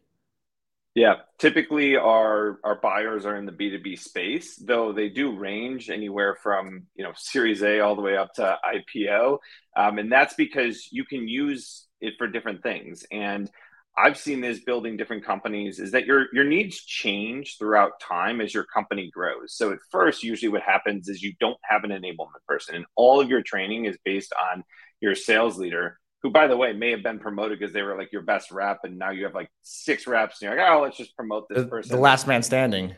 Yeah, 0.96 1.16
typically 1.38 1.96
our 1.96 2.58
our 2.64 2.76
buyers 2.76 3.26
are 3.26 3.36
in 3.36 3.44
the 3.44 3.52
B2B 3.52 3.98
space, 3.98 4.56
though 4.56 4.92
they 4.92 5.10
do 5.10 5.36
range 5.36 5.90
anywhere 5.90 6.36
from 6.42 6.86
you 6.94 7.04
know 7.04 7.12
Series 7.14 7.62
A 7.62 7.80
all 7.80 7.94
the 7.94 8.02
way 8.02 8.16
up 8.16 8.32
to 8.34 8.58
IPO, 8.64 9.38
um, 9.76 9.98
and 9.98 10.10
that's 10.10 10.32
because 10.34 10.88
you 10.90 11.04
can 11.04 11.28
use 11.28 11.85
it 12.00 12.14
for 12.18 12.26
different 12.26 12.62
things. 12.62 13.04
And 13.10 13.50
I've 13.98 14.18
seen 14.18 14.40
this 14.42 14.60
building 14.60 14.96
different 14.96 15.24
companies 15.24 15.78
is 15.78 15.92
that 15.92 16.04
your 16.04 16.26
your 16.32 16.44
needs 16.44 16.84
change 16.84 17.56
throughout 17.58 17.98
time 18.00 18.40
as 18.42 18.52
your 18.52 18.64
company 18.64 19.10
grows. 19.10 19.54
So 19.54 19.72
at 19.72 19.78
first, 19.90 20.22
usually 20.22 20.50
what 20.50 20.62
happens 20.62 21.08
is 21.08 21.22
you 21.22 21.32
don't 21.40 21.58
have 21.62 21.82
an 21.84 21.90
enablement 21.90 22.44
person, 22.46 22.74
and 22.74 22.84
all 22.94 23.20
of 23.20 23.30
your 23.30 23.42
training 23.42 23.86
is 23.86 23.96
based 24.04 24.34
on 24.52 24.64
your 25.00 25.14
sales 25.14 25.56
leader, 25.56 25.98
who 26.22 26.30
by 26.30 26.46
the 26.46 26.56
way 26.56 26.74
may 26.74 26.90
have 26.90 27.02
been 27.02 27.18
promoted 27.18 27.58
because 27.58 27.72
they 27.72 27.82
were 27.82 27.96
like 27.96 28.12
your 28.12 28.22
best 28.22 28.50
rep, 28.50 28.80
and 28.84 28.98
now 28.98 29.10
you 29.10 29.24
have 29.24 29.34
like 29.34 29.50
six 29.62 30.06
reps, 30.06 30.42
and 30.42 30.50
you're 30.50 30.58
like, 30.58 30.70
oh, 30.70 30.82
let's 30.82 30.98
just 30.98 31.16
promote 31.16 31.48
this 31.48 31.62
the, 31.62 31.66
person. 31.66 31.96
The 31.96 32.02
last 32.02 32.26
man 32.26 32.42
standing. 32.42 32.94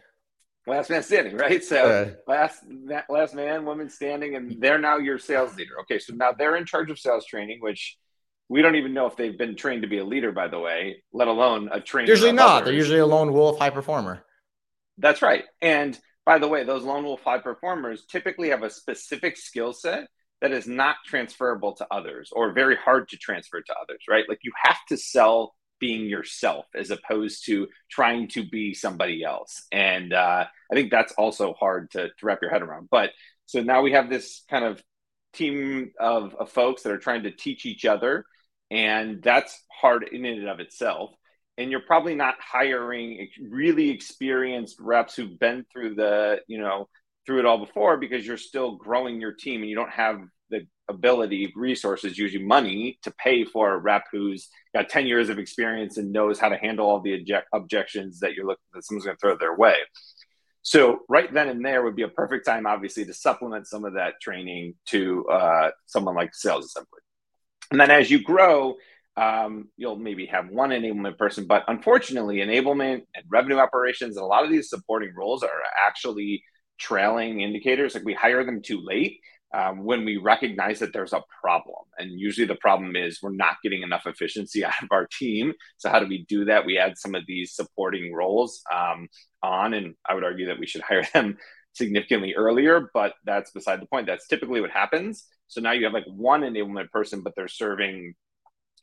Last 0.66 0.90
man 0.90 1.02
standing, 1.04 1.36
right? 1.36 1.62
So 1.62 1.76
uh, 1.76 2.10
last 2.26 2.64
last 3.08 3.36
man, 3.36 3.64
woman 3.64 3.88
standing, 3.88 4.34
and 4.34 4.60
they're 4.60 4.78
now 4.78 4.98
your 4.98 5.18
sales 5.18 5.56
leader. 5.56 5.80
Okay, 5.82 6.00
so 6.00 6.12
now 6.12 6.32
they're 6.32 6.56
in 6.56 6.66
charge 6.66 6.90
of 6.90 6.98
sales 6.98 7.24
training, 7.24 7.58
which 7.60 7.96
we 8.48 8.62
don't 8.62 8.76
even 8.76 8.94
know 8.94 9.06
if 9.06 9.16
they've 9.16 9.36
been 9.36 9.56
trained 9.56 9.82
to 9.82 9.88
be 9.88 9.98
a 9.98 10.04
leader, 10.04 10.32
by 10.32 10.48
the 10.48 10.58
way, 10.58 11.02
let 11.12 11.28
alone 11.28 11.68
a 11.70 11.80
trainer. 11.80 12.08
Usually 12.08 12.32
not. 12.32 12.62
Others. 12.62 12.64
They're 12.64 12.74
usually 12.74 12.98
a 13.00 13.06
lone 13.06 13.32
wolf 13.32 13.58
high 13.58 13.70
performer. 13.70 14.24
That's 14.96 15.22
right. 15.22 15.44
And 15.60 15.98
by 16.24 16.38
the 16.38 16.48
way, 16.48 16.64
those 16.64 16.82
lone 16.82 17.04
wolf 17.04 17.22
high 17.22 17.38
performers 17.38 18.04
typically 18.06 18.50
have 18.50 18.62
a 18.62 18.70
specific 18.70 19.36
skill 19.36 19.72
set 19.72 20.08
that 20.40 20.52
is 20.52 20.66
not 20.66 20.96
transferable 21.06 21.74
to 21.74 21.86
others 21.90 22.30
or 22.32 22.52
very 22.52 22.76
hard 22.76 23.08
to 23.08 23.16
transfer 23.16 23.60
to 23.60 23.74
others, 23.82 24.02
right? 24.08 24.24
Like 24.28 24.40
you 24.42 24.52
have 24.62 24.78
to 24.88 24.96
sell 24.96 25.54
being 25.80 26.06
yourself 26.06 26.66
as 26.74 26.90
opposed 26.90 27.46
to 27.46 27.68
trying 27.90 28.28
to 28.28 28.44
be 28.44 28.74
somebody 28.74 29.24
else. 29.24 29.62
And 29.72 30.12
uh, 30.12 30.44
I 30.70 30.74
think 30.74 30.90
that's 30.90 31.12
also 31.12 31.54
hard 31.54 31.90
to, 31.92 32.08
to 32.08 32.26
wrap 32.26 32.40
your 32.42 32.50
head 32.50 32.62
around. 32.62 32.88
But 32.90 33.10
so 33.46 33.62
now 33.62 33.82
we 33.82 33.92
have 33.92 34.10
this 34.10 34.42
kind 34.50 34.64
of 34.64 34.82
team 35.34 35.92
of, 36.00 36.34
of 36.34 36.50
folks 36.50 36.82
that 36.82 36.92
are 36.92 36.98
trying 36.98 37.24
to 37.24 37.30
teach 37.30 37.66
each 37.66 37.84
other 37.84 38.24
and 38.70 39.22
that's 39.22 39.64
hard 39.70 40.08
in 40.12 40.24
and 40.24 40.48
of 40.48 40.60
itself 40.60 41.10
and 41.56 41.70
you're 41.70 41.80
probably 41.80 42.14
not 42.14 42.36
hiring 42.40 43.28
really 43.50 43.90
experienced 43.90 44.76
reps 44.80 45.16
who've 45.16 45.38
been 45.38 45.64
through 45.72 45.94
the 45.94 46.40
you 46.46 46.58
know 46.58 46.88
through 47.26 47.40
it 47.40 47.44
all 47.44 47.58
before 47.58 47.98
because 47.98 48.26
you're 48.26 48.38
still 48.38 48.76
growing 48.76 49.20
your 49.20 49.32
team 49.32 49.60
and 49.60 49.68
you 49.68 49.76
don't 49.76 49.90
have 49.90 50.18
the 50.50 50.66
ability, 50.88 51.52
resources, 51.54 52.16
usually 52.16 52.42
money 52.42 52.98
to 53.02 53.12
pay 53.22 53.44
for 53.44 53.74
a 53.74 53.76
rep 53.76 54.04
who's 54.10 54.48
got 54.74 54.88
10 54.88 55.06
years 55.06 55.28
of 55.28 55.38
experience 55.38 55.98
and 55.98 56.10
knows 56.10 56.38
how 56.38 56.48
to 56.48 56.56
handle 56.56 56.88
all 56.88 57.00
the 57.00 57.12
object- 57.12 57.48
objections 57.52 58.20
that 58.20 58.32
you're 58.32 58.46
looking 58.46 58.64
that 58.72 58.84
someone's 58.84 59.04
going 59.04 59.16
to 59.16 59.20
throw 59.20 59.36
their 59.36 59.54
way. 59.54 59.76
So 60.62 61.00
right 61.08 61.32
then 61.32 61.48
and 61.48 61.64
there 61.64 61.82
would 61.82 61.96
be 61.96 62.02
a 62.02 62.08
perfect 62.08 62.46
time, 62.46 62.66
obviously, 62.66 63.04
to 63.04 63.14
supplement 63.14 63.66
some 63.66 63.84
of 63.84 63.94
that 63.94 64.14
training 64.20 64.74
to 64.86 65.26
uh, 65.26 65.70
someone 65.86 66.14
like 66.14 66.34
sales 66.34 66.64
assembly. 66.66 67.00
And 67.70 67.80
then 67.80 67.90
as 67.90 68.10
you 68.10 68.22
grow, 68.22 68.76
um, 69.16 69.68
you'll 69.76 69.96
maybe 69.96 70.26
have 70.26 70.48
one 70.48 70.70
enablement 70.70 71.18
person, 71.18 71.46
but 71.46 71.64
unfortunately, 71.68 72.36
enablement 72.36 73.02
and 73.14 73.24
revenue 73.28 73.56
operations 73.56 74.16
and 74.16 74.24
a 74.24 74.26
lot 74.26 74.44
of 74.44 74.50
these 74.50 74.70
supporting 74.70 75.12
roles 75.16 75.42
are 75.42 75.62
actually 75.86 76.42
trailing 76.78 77.40
indicators. 77.40 77.94
Like 77.94 78.04
we 78.04 78.14
hire 78.14 78.44
them 78.44 78.62
too 78.62 78.80
late 78.80 79.18
um, 79.52 79.84
when 79.84 80.04
we 80.04 80.18
recognize 80.18 80.78
that 80.78 80.92
there's 80.92 81.12
a 81.12 81.22
problem. 81.42 81.84
And 81.98 82.18
usually 82.18 82.46
the 82.46 82.54
problem 82.56 82.96
is 82.96 83.20
we're 83.22 83.32
not 83.32 83.56
getting 83.62 83.82
enough 83.82 84.06
efficiency 84.06 84.64
out 84.64 84.82
of 84.82 84.88
our 84.90 85.06
team. 85.06 85.52
So, 85.78 85.90
how 85.90 86.00
do 86.00 86.06
we 86.06 86.24
do 86.28 86.44
that? 86.46 86.66
We 86.66 86.78
add 86.78 86.98
some 86.98 87.14
of 87.14 87.24
these 87.26 87.54
supporting 87.54 88.14
roles 88.14 88.62
um, 88.72 89.08
on, 89.42 89.74
and 89.74 89.94
I 90.08 90.14
would 90.14 90.24
argue 90.24 90.46
that 90.46 90.58
we 90.58 90.66
should 90.66 90.82
hire 90.82 91.06
them 91.14 91.38
significantly 91.78 92.34
earlier, 92.34 92.90
but 92.92 93.14
that's 93.24 93.50
beside 93.50 93.80
the 93.80 93.86
point. 93.86 94.06
That's 94.06 94.26
typically 94.26 94.60
what 94.60 94.70
happens. 94.70 95.24
So 95.46 95.60
now 95.60 95.72
you 95.72 95.84
have 95.84 95.94
like 95.94 96.06
one 96.06 96.42
enablement 96.42 96.90
person, 96.90 97.22
but 97.22 97.34
they're 97.34 97.48
serving 97.48 98.14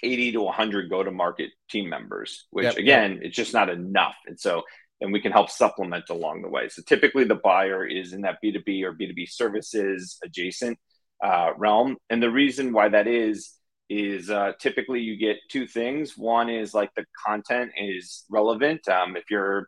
80 0.02 0.34
to 0.34 0.42
100 0.42 0.90
go 0.90 1.04
to 1.04 1.12
market 1.12 1.52
team 1.70 1.90
members, 1.90 2.46
which 2.50 2.66
yep, 2.66 2.78
again, 2.78 3.14
yep. 3.14 3.22
it's 3.24 3.36
just 3.36 3.54
not 3.54 3.70
enough. 3.70 4.16
And 4.26 4.40
so 4.40 4.64
and 5.02 5.12
we 5.12 5.22
can 5.22 5.32
help 5.32 5.50
supplement 5.50 6.10
along 6.10 6.42
the 6.42 6.48
way. 6.48 6.70
So 6.70 6.82
typically 6.82 7.26
the 7.26 7.36
buyer 7.36 7.86
is 7.86 8.14
in 8.14 8.22
that 8.22 8.38
B2B 8.44 8.84
or 8.84 8.94
B2B 8.94 9.30
services 9.30 10.18
adjacent 10.24 10.80
uh, 11.24 11.52
realm. 11.58 11.98
And 12.10 12.24
the 12.24 12.32
reason 12.32 12.74
why 12.74 12.90
that 12.90 13.08
is, 13.08 13.52
is 13.90 14.30
uh, 14.30 14.54
typically 14.60 15.02
you 15.02 15.18
get 15.18 15.38
two 15.50 15.68
things. 15.68 16.18
One 16.18 16.50
is 16.50 16.74
like 16.74 16.90
the 16.96 17.06
content 17.26 17.72
is 17.78 18.24
relevant. 18.30 18.88
Um, 18.88 19.16
if 19.16 19.26
you're 19.30 19.68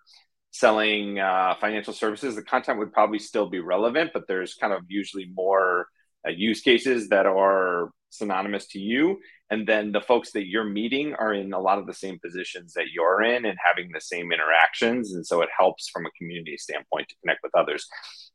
selling 0.57 1.19
uh, 1.19 1.55
financial 1.61 1.93
services, 1.93 2.35
the 2.35 2.41
content 2.41 2.79
would 2.79 2.91
probably 2.91 3.19
still 3.19 3.49
be 3.49 3.59
relevant, 3.59 4.11
but 4.13 4.27
there's 4.27 4.55
kind 4.55 4.73
of 4.73 4.81
usually 4.87 5.29
more 5.35 5.87
uh, 6.27 6.31
use 6.31 6.61
cases 6.61 7.09
that 7.09 7.25
are 7.25 7.91
synonymous 8.09 8.67
to 8.67 8.79
you. 8.79 9.19
And 9.49 9.67
then 9.67 9.91
the 9.91 10.01
folks 10.01 10.31
that 10.31 10.47
you're 10.47 10.65
meeting 10.65 11.13
are 11.13 11.33
in 11.33 11.53
a 11.53 11.59
lot 11.59 11.77
of 11.77 11.85
the 11.85 11.93
same 11.93 12.19
positions 12.19 12.73
that 12.73 12.87
you're 12.93 13.21
in 13.21 13.45
and 13.45 13.57
having 13.63 13.91
the 13.93 14.01
same 14.01 14.31
interactions. 14.31 15.13
And 15.13 15.25
so 15.25 15.41
it 15.41 15.49
helps 15.57 15.89
from 15.89 16.05
a 16.05 16.11
community 16.17 16.57
standpoint 16.57 17.07
to 17.09 17.15
connect 17.21 17.41
with 17.43 17.55
others. 17.55 17.85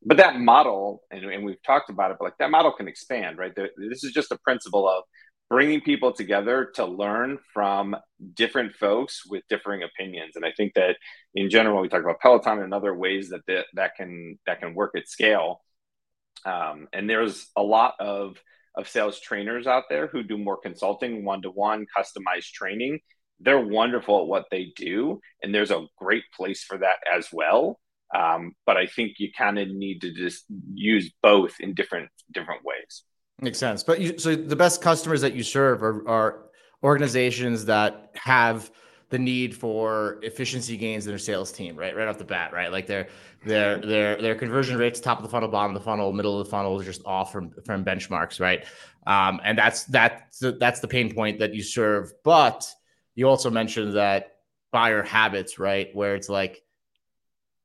But 0.05 0.17
that 0.19 0.39
model 0.39 1.03
and, 1.11 1.25
and 1.25 1.45
we've 1.45 1.63
talked 1.65 1.91
about 1.91 2.11
it 2.11 2.17
but 2.19 2.27
like 2.27 2.39
that 2.39 2.51
model 2.51 2.73
can 2.73 2.89
expand 2.89 3.39
right? 3.39 3.53
This 3.55 4.05
is 4.05 4.13
just 4.13 4.33
a 4.33 4.39
principle 4.39 4.89
of 4.89 5.05
bringing 5.53 5.83
people 5.83 6.13
together 6.13 6.73
to 6.75 6.85
learn 6.87 7.39
from 7.53 7.95
different 8.35 8.75
folks 8.75 9.23
with 9.27 9.43
differing 9.51 9.83
opinions 9.83 10.37
and 10.37 10.47
i 10.47 10.53
think 10.57 10.73
that 10.75 10.97
in 11.35 11.51
general 11.51 11.83
we 11.83 11.89
talk 11.89 12.03
about 12.03 12.21
peloton 12.21 12.63
and 12.63 12.73
other 12.73 12.95
ways 12.95 13.29
that 13.29 13.43
that, 13.47 13.67
that 13.75 13.95
can 13.97 14.39
that 14.47 14.61
can 14.61 14.75
work 14.75 14.93
at 14.97 15.07
scale 15.07 15.61
um, 16.45 16.89
and 16.93 17.09
there's 17.09 17.51
a 17.57 17.63
lot 17.63 17.95
of 18.01 18.37
of 18.75 18.89
sales 18.89 19.21
trainers 19.21 19.67
out 19.67 19.85
there 19.89 20.07
who 20.07 20.23
do 20.23 20.39
more 20.39 20.57
consulting, 20.57 21.25
one 21.25 21.43
to 21.43 21.51
one, 21.51 21.87
customized 21.97 22.53
training. 22.53 23.01
They're 23.41 23.61
wonderful 23.61 24.21
at 24.21 24.27
what 24.27 24.47
they 24.51 24.73
do, 24.77 25.21
and 25.43 25.55
there's 25.55 25.71
a 25.71 25.87
great 25.99 26.25
place 26.35 26.65
for 26.65 26.79
that 26.79 26.97
as 27.15 27.29
well. 27.33 27.79
Um, 28.15 28.53
but 28.67 28.77
I 28.77 28.87
think 28.87 29.15
you 29.19 29.31
kind 29.37 29.59
of 29.59 29.69
need 29.69 30.01
to 30.03 30.13
just 30.13 30.45
use 30.75 31.13
both 31.23 31.55
in 31.61 31.75
different 31.75 32.11
different 32.33 32.63
ways. 32.65 33.03
Makes 33.43 33.59
sense. 33.59 33.83
But 33.83 34.01
you, 34.01 34.17
so 34.19 34.37
the 34.37 34.55
best 34.55 34.81
customers 34.81 35.21
that 35.21 35.35
you 35.35 35.43
serve 35.43 35.83
are, 35.83 36.09
are 36.09 36.45
organizations 36.85 37.65
that 37.65 38.13
have 38.15 38.71
the 39.11 39.19
need 39.19 39.53
for 39.55 40.21
efficiency 40.23 40.77
gains 40.77 41.07
in 41.07 41.11
their 41.11 41.19
sales 41.19 41.51
team, 41.51 41.77
right? 41.77 41.95
Right 41.95 42.07
off 42.07 42.19
the 42.19 42.25
bat, 42.25 42.53
right? 42.53 42.71
Like 42.71 42.87
their 42.87 43.09
their 43.45 43.79
their 43.79 44.23
their 44.23 44.35
conversion 44.37 44.79
rates, 44.79 45.01
top 45.01 45.19
of 45.19 45.25
the 45.25 45.29
funnel, 45.29 45.49
bottom 45.49 45.75
of 45.75 45.83
the 45.83 45.85
funnel, 45.85 46.13
middle 46.13 46.41
of 46.41 46.47
the 46.47 46.51
funnel, 46.53 46.79
is 46.79 46.87
just 46.87 47.05
off 47.05 47.33
from 47.33 47.51
from 47.67 47.85
benchmarks, 47.85 48.39
right? 48.39 48.65
Um, 49.09 49.41
and 49.43 49.59
that's 49.59 49.85
that's 49.85 50.39
the, 50.39 50.53
that's 50.53 50.79
the 50.79 50.89
pain 50.89 51.13
point 51.13 51.41
that 51.41 51.53
you 51.53 51.65
serve. 51.65 52.13
But 52.23 52.73
you 53.17 53.29
also 53.29 53.51
mentioned 53.51 53.95
that 53.97 54.37
buyer 54.71 55.03
habits, 55.03 55.59
right? 55.59 55.89
Where 55.95 56.15
it's 56.15 56.29
like 56.29 56.63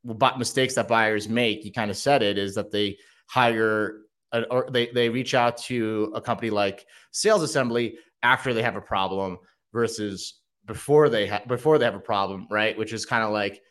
but 0.04 0.40
mistakes 0.40 0.74
that 0.74 0.88
buyers 0.88 1.30
make. 1.30 1.64
You 1.64 1.72
kind 1.72 1.92
of 1.92 1.98
said 1.98 2.24
it 2.24 2.40
is 2.40 2.56
that 2.56 2.72
they 2.72 2.98
hire 3.28 4.02
or 4.34 4.68
they 4.70 4.88
they 4.88 5.10
reach 5.10 5.34
out 5.34 5.58
to 5.58 6.12
a 6.16 6.22
company 6.22 6.50
like 6.50 6.86
Sales 7.12 7.42
Assembly 7.42 7.98
after 8.24 8.54
they 8.54 8.62
have 8.62 8.76
a 8.76 8.82
problem 8.82 9.38
versus 9.74 10.42
before 10.66 11.10
they 11.10 11.28
have 11.28 11.48
before 11.48 11.78
they 11.78 11.86
have 11.86 11.96
a 11.96 12.00
problem, 12.00 12.48
right? 12.50 12.78
Which 12.78 12.94
is 12.94 13.06
kind 13.06 13.24
of 13.24 13.32
like, 13.32 13.62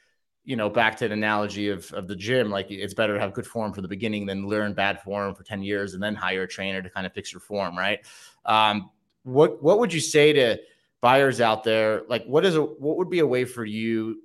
you 0.45 0.57
know, 0.57 0.71
back 0.71 0.97
to 0.99 1.09
the 1.09 1.15
analogy 1.15 1.69
of 1.69 1.93
of 1.93 2.09
the 2.09 2.17
gym. 2.17 2.51
Like 2.51 2.71
it's 2.71 2.95
better 2.95 3.15
to 3.15 3.21
have 3.21 3.35
good 3.35 3.47
form 3.47 3.73
for 3.73 3.83
the 3.83 3.89
beginning 3.89 4.27
than 4.27 4.49
learn 4.49 4.73
bad 4.73 5.03
form 5.03 5.35
for 5.35 5.43
ten 5.45 5.63
years 5.63 5.95
and 5.95 6.03
then 6.03 6.15
hire 6.15 6.43
a 6.43 6.49
trainer 6.49 6.83
to 6.83 6.91
kind 6.91 7.07
of 7.07 7.13
fix 7.13 7.33
your 7.33 7.41
form, 7.41 7.77
right? 7.77 8.01
Um, 8.45 8.91
what 9.25 9.63
what 9.63 9.79
would 9.79 9.93
you 9.93 10.01
say 10.01 10.33
to 10.33 10.59
buyers 11.01 11.41
out 11.41 11.65
there? 11.65 12.03
Like, 12.09 12.25
what 12.25 12.47
is 12.47 12.57
a 12.57 12.63
what 12.63 12.97
would 12.97 13.11
be 13.11 13.19
a 13.19 13.27
way 13.27 13.45
for 13.45 13.65
you 13.65 14.23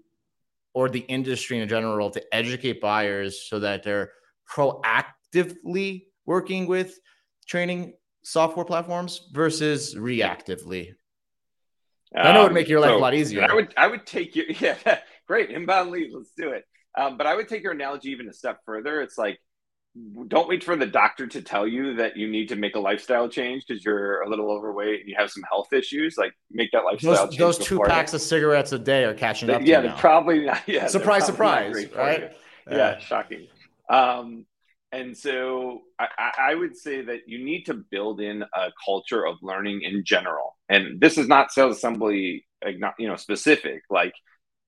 or 0.74 0.88
the 0.88 1.00
industry 1.00 1.60
in 1.60 1.68
general 1.68 2.10
to 2.12 2.34
educate 2.34 2.80
buyers 2.80 3.42
so 3.42 3.60
that 3.60 3.84
they're 3.84 4.12
proactively 4.50 6.06
working 6.32 6.66
with 6.66 6.98
training 7.48 7.94
software 8.24 8.66
platforms 8.66 9.30
versus 9.34 9.96
reactively 9.96 10.94
I 12.16 12.34
know 12.34 12.42
it 12.42 12.44
would 12.46 12.54
make 12.54 12.70
your 12.70 12.80
life 12.80 12.92
so 12.92 12.98
a 12.98 13.00
lot 13.00 13.14
easier. 13.14 13.48
I 13.50 13.54
would 13.54 13.74
I 13.78 13.88
would 13.88 14.06
take 14.06 14.36
you 14.36 14.46
yeah 14.60 15.00
great 15.28 15.50
inbound 15.50 15.92
lead 15.92 16.12
let's 16.14 16.32
do 16.38 16.50
it. 16.52 16.66
Um, 16.98 17.18
but 17.18 17.26
I 17.26 17.36
would 17.36 17.48
take 17.48 17.64
your 17.64 17.72
analogy 17.72 18.10
even 18.10 18.28
a 18.28 18.34
step 18.34 18.60
further. 18.66 19.02
It's 19.02 19.18
like 19.18 19.40
don't 20.28 20.48
wait 20.48 20.64
for 20.64 20.76
the 20.78 20.86
doctor 20.86 21.28
to 21.28 21.42
tell 21.42 21.68
you 21.68 21.96
that 21.96 22.16
you 22.16 22.30
need 22.30 22.48
to 22.50 22.56
make 22.56 22.76
a 22.76 22.80
lifestyle 22.80 23.28
change 23.28 23.66
because 23.68 23.84
you're 23.84 24.22
a 24.22 24.30
little 24.30 24.50
overweight 24.50 25.02
and 25.02 25.10
you 25.10 25.16
have 25.18 25.30
some 25.30 25.44
health 25.50 25.74
issues. 25.74 26.16
Like 26.18 26.34
make 26.50 26.72
that 26.72 26.84
lifestyle 26.86 27.14
those, 27.14 27.20
change. 27.30 27.38
Those 27.38 27.58
two 27.58 27.80
packs 27.80 28.14
of 28.14 28.22
cigarettes 28.22 28.72
a 28.72 28.80
day 28.80 29.04
are 29.04 29.14
catching 29.14 29.50
up. 29.50 29.62
Yeah, 29.72 29.82
they're 29.82 29.92
probably 29.94 30.46
not. 30.46 30.62
Yeah, 30.68 30.88
surprise, 30.88 31.26
surprise, 31.26 31.76
right? 31.96 32.32
Yeah, 32.70 32.78
yeah, 32.78 33.00
shocking. 33.00 33.48
Um, 33.90 34.46
and 34.92 35.18
so 35.18 35.82
I, 36.00 36.32
I, 36.50 36.56
would 36.56 36.76
say 36.76 37.02
that 37.02 37.22
you 37.26 37.44
need 37.44 37.64
to 37.68 37.74
build 37.74 38.20
in 38.20 38.44
a 38.44 38.72
culture 38.84 39.26
of 39.26 39.38
learning 39.42 39.84
in 39.84 40.04
general. 40.04 40.58
And 40.68 41.00
this 41.00 41.18
is 41.18 41.28
not 41.28 41.52
sales 41.52 41.78
assembly, 41.78 42.46
you 43.00 43.08
know, 43.08 43.16
specific. 43.16 43.84
Like 43.90 44.14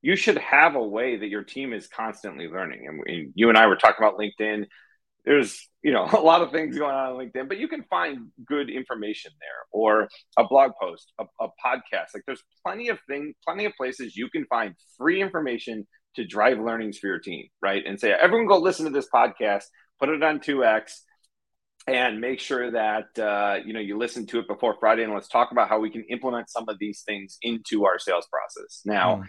you 0.01 0.15
should 0.15 0.37
have 0.37 0.75
a 0.75 0.83
way 0.83 1.17
that 1.17 1.27
your 1.27 1.43
team 1.43 1.73
is 1.73 1.87
constantly 1.87 2.47
learning. 2.47 2.87
And, 2.87 3.03
and 3.05 3.33
you 3.35 3.49
and 3.49 3.57
I 3.57 3.67
were 3.67 3.75
talking 3.75 4.05
about 4.05 4.17
LinkedIn. 4.17 4.65
There's, 5.25 5.69
you 5.81 5.91
know, 5.91 6.05
a 6.13 6.21
lot 6.21 6.41
of 6.41 6.51
things 6.51 6.77
going 6.77 6.95
on 6.95 7.13
on 7.13 7.17
LinkedIn, 7.17 7.49
but 7.49 7.57
you 7.57 7.67
can 7.67 7.83
find 7.83 8.31
good 8.45 8.69
information 8.69 9.31
there 9.41 9.49
or 9.71 10.07
a 10.37 10.47
blog 10.47 10.71
post, 10.81 11.11
a, 11.19 11.25
a 11.41 11.47
podcast. 11.65 12.13
Like 12.13 12.23
there's 12.25 12.43
plenty 12.65 12.87
of 12.87 12.99
things, 13.09 13.35
plenty 13.45 13.65
of 13.65 13.73
places 13.75 14.15
you 14.15 14.29
can 14.29 14.45
find 14.45 14.73
free 14.97 15.21
information 15.21 15.85
to 16.15 16.25
drive 16.25 16.59
learnings 16.59 16.97
for 16.99 17.07
your 17.07 17.19
team, 17.19 17.47
right? 17.61 17.83
And 17.85 17.99
say, 17.99 18.11
everyone 18.11 18.47
go 18.47 18.57
listen 18.57 18.85
to 18.85 18.91
this 18.91 19.09
podcast 19.13 19.63
put 20.03 20.13
it 20.13 20.23
on 20.23 20.39
2x 20.39 20.99
and 21.87 22.19
make 22.19 22.39
sure 22.39 22.71
that 22.71 23.17
uh, 23.19 23.59
you 23.65 23.73
know 23.73 23.79
you 23.79 23.97
listen 23.97 24.25
to 24.25 24.39
it 24.39 24.47
before 24.47 24.75
friday 24.79 25.03
and 25.03 25.13
let's 25.13 25.27
talk 25.27 25.51
about 25.51 25.69
how 25.69 25.79
we 25.79 25.89
can 25.89 26.03
implement 26.09 26.49
some 26.49 26.65
of 26.69 26.77
these 26.79 27.01
things 27.01 27.37
into 27.41 27.85
our 27.85 27.99
sales 27.99 28.27
process. 28.31 28.81
Now 28.85 29.17
mm. 29.17 29.23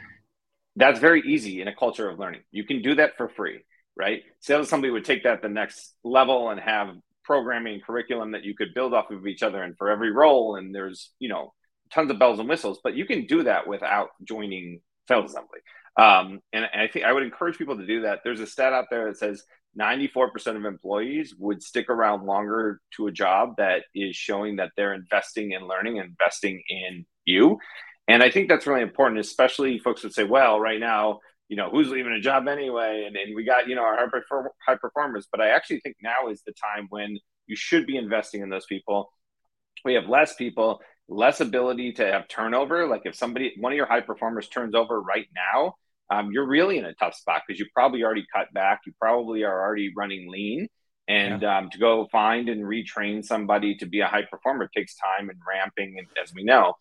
that's 0.77 1.01
very 1.01 1.23
easy 1.27 1.61
in 1.61 1.69
a 1.69 1.75
culture 1.75 2.09
of 2.09 2.19
learning. 2.19 2.43
You 2.51 2.65
can 2.65 2.83
do 2.83 2.95
that 2.97 3.17
for 3.17 3.29
free 3.29 3.63
right? 3.97 4.23
Sales 4.41 4.67
assembly 4.67 4.91
would 4.91 5.05
take 5.05 5.25
that 5.25 5.43
the 5.43 5.49
next 5.49 5.95
level 6.03 6.51
and 6.51 6.61
have 6.61 6.89
programming 7.25 7.81
curriculum 7.81 8.33
that 8.33 8.45
you 8.45 8.55
could 8.55 8.75
build 8.75 8.93
off 8.93 9.11
of 9.11 9.27
each 9.27 9.43
other 9.43 9.63
and 9.63 9.77
for 9.79 9.91
every 9.91 10.13
role 10.13 10.57
and 10.57 10.75
there's 10.75 11.13
you 11.19 11.29
know 11.29 11.55
tons 11.91 12.11
of 12.11 12.19
bells 12.19 12.39
and 12.39 12.49
whistles 12.49 12.81
but 12.85 12.95
you 12.95 13.07
can 13.07 13.25
do 13.27 13.45
that 13.45 13.67
without 13.67 14.09
joining 14.23 14.81
sales 15.09 15.31
assembly. 15.31 15.61
Um, 15.97 16.41
and, 16.53 16.67
and 16.73 16.83
i 16.83 16.89
think 16.89 17.05
i 17.05 17.13
would 17.13 17.23
encourage 17.23 17.57
people 17.57 17.79
to 17.79 17.87
do 17.87 18.03
that. 18.03 18.21
There's 18.25 18.41
a 18.41 18.47
stat 18.47 18.73
out 18.73 18.87
there 18.91 19.07
that 19.07 19.19
says 19.19 19.43
94% 19.79 20.57
of 20.57 20.65
employees 20.65 21.35
would 21.39 21.63
stick 21.63 21.91
around 21.91 22.27
longer 22.27 22.81
to 22.97 23.07
a 23.07 23.13
job 23.13 23.55
that 23.59 23.83
is 23.95 24.15
showing 24.15 24.57
that 24.57 24.71
they're 24.77 24.95
investing 24.95 25.53
in 25.53 25.67
learning, 25.67 25.97
investing 25.97 26.63
in 26.69 27.05
you. 27.25 27.59
And 28.07 28.23
I 28.23 28.31
think 28.31 28.49
that's 28.49 28.67
really 28.67 28.83
important, 28.83 29.21
especially 29.21 29.79
folks 29.79 30.03
would 30.03 30.13
say, 30.13 30.25
well, 30.25 30.61
right 30.61 30.79
now, 30.79 31.21
you 31.49 31.57
know, 31.57 31.71
who's 31.71 31.89
leaving 31.89 32.13
a 32.13 32.21
job 32.21 32.49
anyway? 32.49 33.05
And, 33.07 33.17
and 33.17 33.35
we 33.35 33.45
got, 33.45 33.69
you 33.69 33.75
know, 33.75 33.83
our 33.83 34.11
high 34.67 34.77
performers. 34.77 35.27
But 35.31 35.41
I 35.41 35.49
actually 35.51 35.81
think 35.81 35.97
now 36.03 36.29
is 36.31 36.43
the 36.47 36.53
time 36.53 36.87
when 36.91 37.19
you 37.47 37.57
should 37.57 37.87
be 37.87 37.97
investing 37.97 38.43
in 38.43 38.51
those 38.51 38.67
people. 38.67 39.11
We 39.85 39.95
have 39.95 40.09
less 40.09 40.35
people, 40.35 40.81
less 41.09 41.41
ability 41.41 41.93
to 41.95 42.07
have 42.07 42.29
turnover. 42.29 42.87
Like 42.87 43.03
if 43.05 43.15
somebody, 43.15 43.55
one 43.59 43.73
of 43.73 43.77
your 43.77 43.87
high 43.87 44.01
performers 44.01 44.49
turns 44.49 44.75
over 44.75 45.01
right 45.01 45.27
now, 45.35 45.75
um, 46.15 46.31
you're 46.33 46.47
really 46.47 46.79
in 46.79 46.85
a 46.85 46.95
tough 46.95 47.15
spot 47.15 47.43
because 47.47 47.59
you 47.59 47.67
probably 47.75 48.03
already 48.03 48.27
cut 48.33 48.53
back. 48.53 48.83
You 48.87 48.93
probably 49.01 49.43
are 49.43 49.61
already 49.63 49.93
running 49.97 50.31
lean. 50.31 50.69
And 51.07 51.43
yeah. 51.43 51.59
um, 51.59 51.71
to 51.71 51.79
go 51.79 52.09
find 52.11 52.49
and 52.49 52.63
retrain 52.65 53.23
somebody 53.25 53.75
to 53.77 53.87
be 53.87 54.01
a 54.01 54.07
high 54.07 54.23
performer 54.31 54.71
takes 54.75 54.97
time 54.97 55.29
and 55.29 55.39
ramping, 55.47 55.97
as 56.23 56.33
we 56.33 56.45
know. 56.45 56.75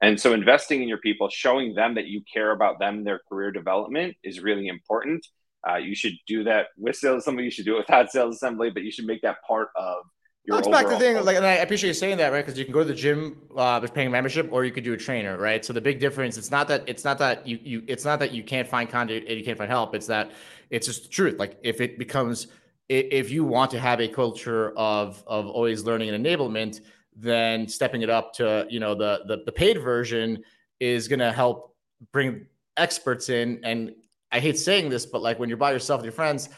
And 0.00 0.20
so 0.20 0.32
investing 0.32 0.82
in 0.82 0.88
your 0.88 0.98
people, 0.98 1.28
showing 1.28 1.74
them 1.74 1.94
that 1.94 2.06
you 2.06 2.22
care 2.32 2.50
about 2.52 2.78
them, 2.78 3.04
their 3.04 3.20
career 3.28 3.52
development 3.52 4.16
is 4.24 4.40
really 4.40 4.68
important. 4.68 5.26
Uh, 5.68 5.76
you 5.76 5.94
should 5.94 6.14
do 6.26 6.44
that 6.44 6.68
with 6.76 6.96
sales 6.96 7.22
assembly. 7.22 7.44
You 7.44 7.50
should 7.50 7.64
do 7.64 7.76
it 7.76 7.80
without 7.80 8.10
sales 8.10 8.36
assembly, 8.36 8.70
but 8.70 8.82
you 8.82 8.90
should 8.90 9.06
make 9.06 9.22
that 9.22 9.42
part 9.46 9.68
of 9.76 10.04
your. 10.44 10.56
Well, 10.56 10.58
it's 10.60 10.68
back 10.68 10.86
to 10.86 10.92
the 10.92 10.98
thing, 10.98 11.24
like, 11.24 11.36
and 11.36 11.46
I 11.46 11.54
appreciate 11.54 11.88
you 11.88 11.94
saying 11.94 12.18
that, 12.18 12.32
right? 12.32 12.44
Because 12.44 12.58
you 12.58 12.64
can 12.64 12.72
go 12.72 12.80
to 12.80 12.86
the 12.86 12.94
gym 12.94 13.42
uh, 13.56 13.78
with 13.82 13.92
paying 13.92 14.10
membership, 14.10 14.48
or 14.50 14.64
you 14.64 14.72
could 14.72 14.84
do 14.84 14.92
a 14.92 14.96
trainer, 14.96 15.36
right? 15.36 15.64
So 15.64 15.72
the 15.72 15.80
big 15.80 16.00
difference, 16.00 16.38
it's 16.38 16.50
not 16.50 16.68
that 16.68 16.84
it's 16.86 17.04
not 17.04 17.18
that 17.18 17.46
you 17.46 17.58
you 17.62 17.82
it's 17.86 18.04
not 18.04 18.18
that 18.20 18.32
you 18.32 18.42
can't 18.42 18.66
find 18.66 18.88
content 18.88 19.24
and 19.28 19.38
you 19.38 19.44
can't 19.44 19.58
find 19.58 19.70
help. 19.70 19.94
It's 19.94 20.06
that 20.06 20.32
it's 20.70 20.86
just 20.86 21.04
the 21.04 21.08
truth. 21.08 21.38
Like 21.38 21.58
if 21.62 21.80
it 21.80 21.98
becomes 21.98 22.48
if 22.88 23.30
you 23.30 23.44
want 23.44 23.70
to 23.70 23.78
have 23.78 24.00
a 24.00 24.08
culture 24.08 24.72
of 24.76 25.22
of 25.26 25.46
always 25.46 25.84
learning 25.84 26.08
and 26.10 26.24
enablement 26.24 26.80
then 27.14 27.66
stepping 27.68 28.02
it 28.02 28.10
up 28.10 28.32
to 28.32 28.66
you 28.70 28.80
know 28.80 28.94
the 28.94 29.22
the, 29.26 29.42
the 29.44 29.52
paid 29.52 29.82
version 29.82 30.42
is 30.80 31.08
going 31.08 31.18
to 31.18 31.32
help 31.32 31.74
bring 32.12 32.46
experts 32.76 33.28
in 33.28 33.60
and 33.64 33.92
i 34.32 34.38
hate 34.38 34.58
saying 34.58 34.88
this 34.88 35.04
but 35.04 35.20
like 35.20 35.38
when 35.38 35.48
you're 35.48 35.58
by 35.58 35.72
yourself 35.72 35.98
with 35.98 36.04
your 36.04 36.12
friends 36.12 36.48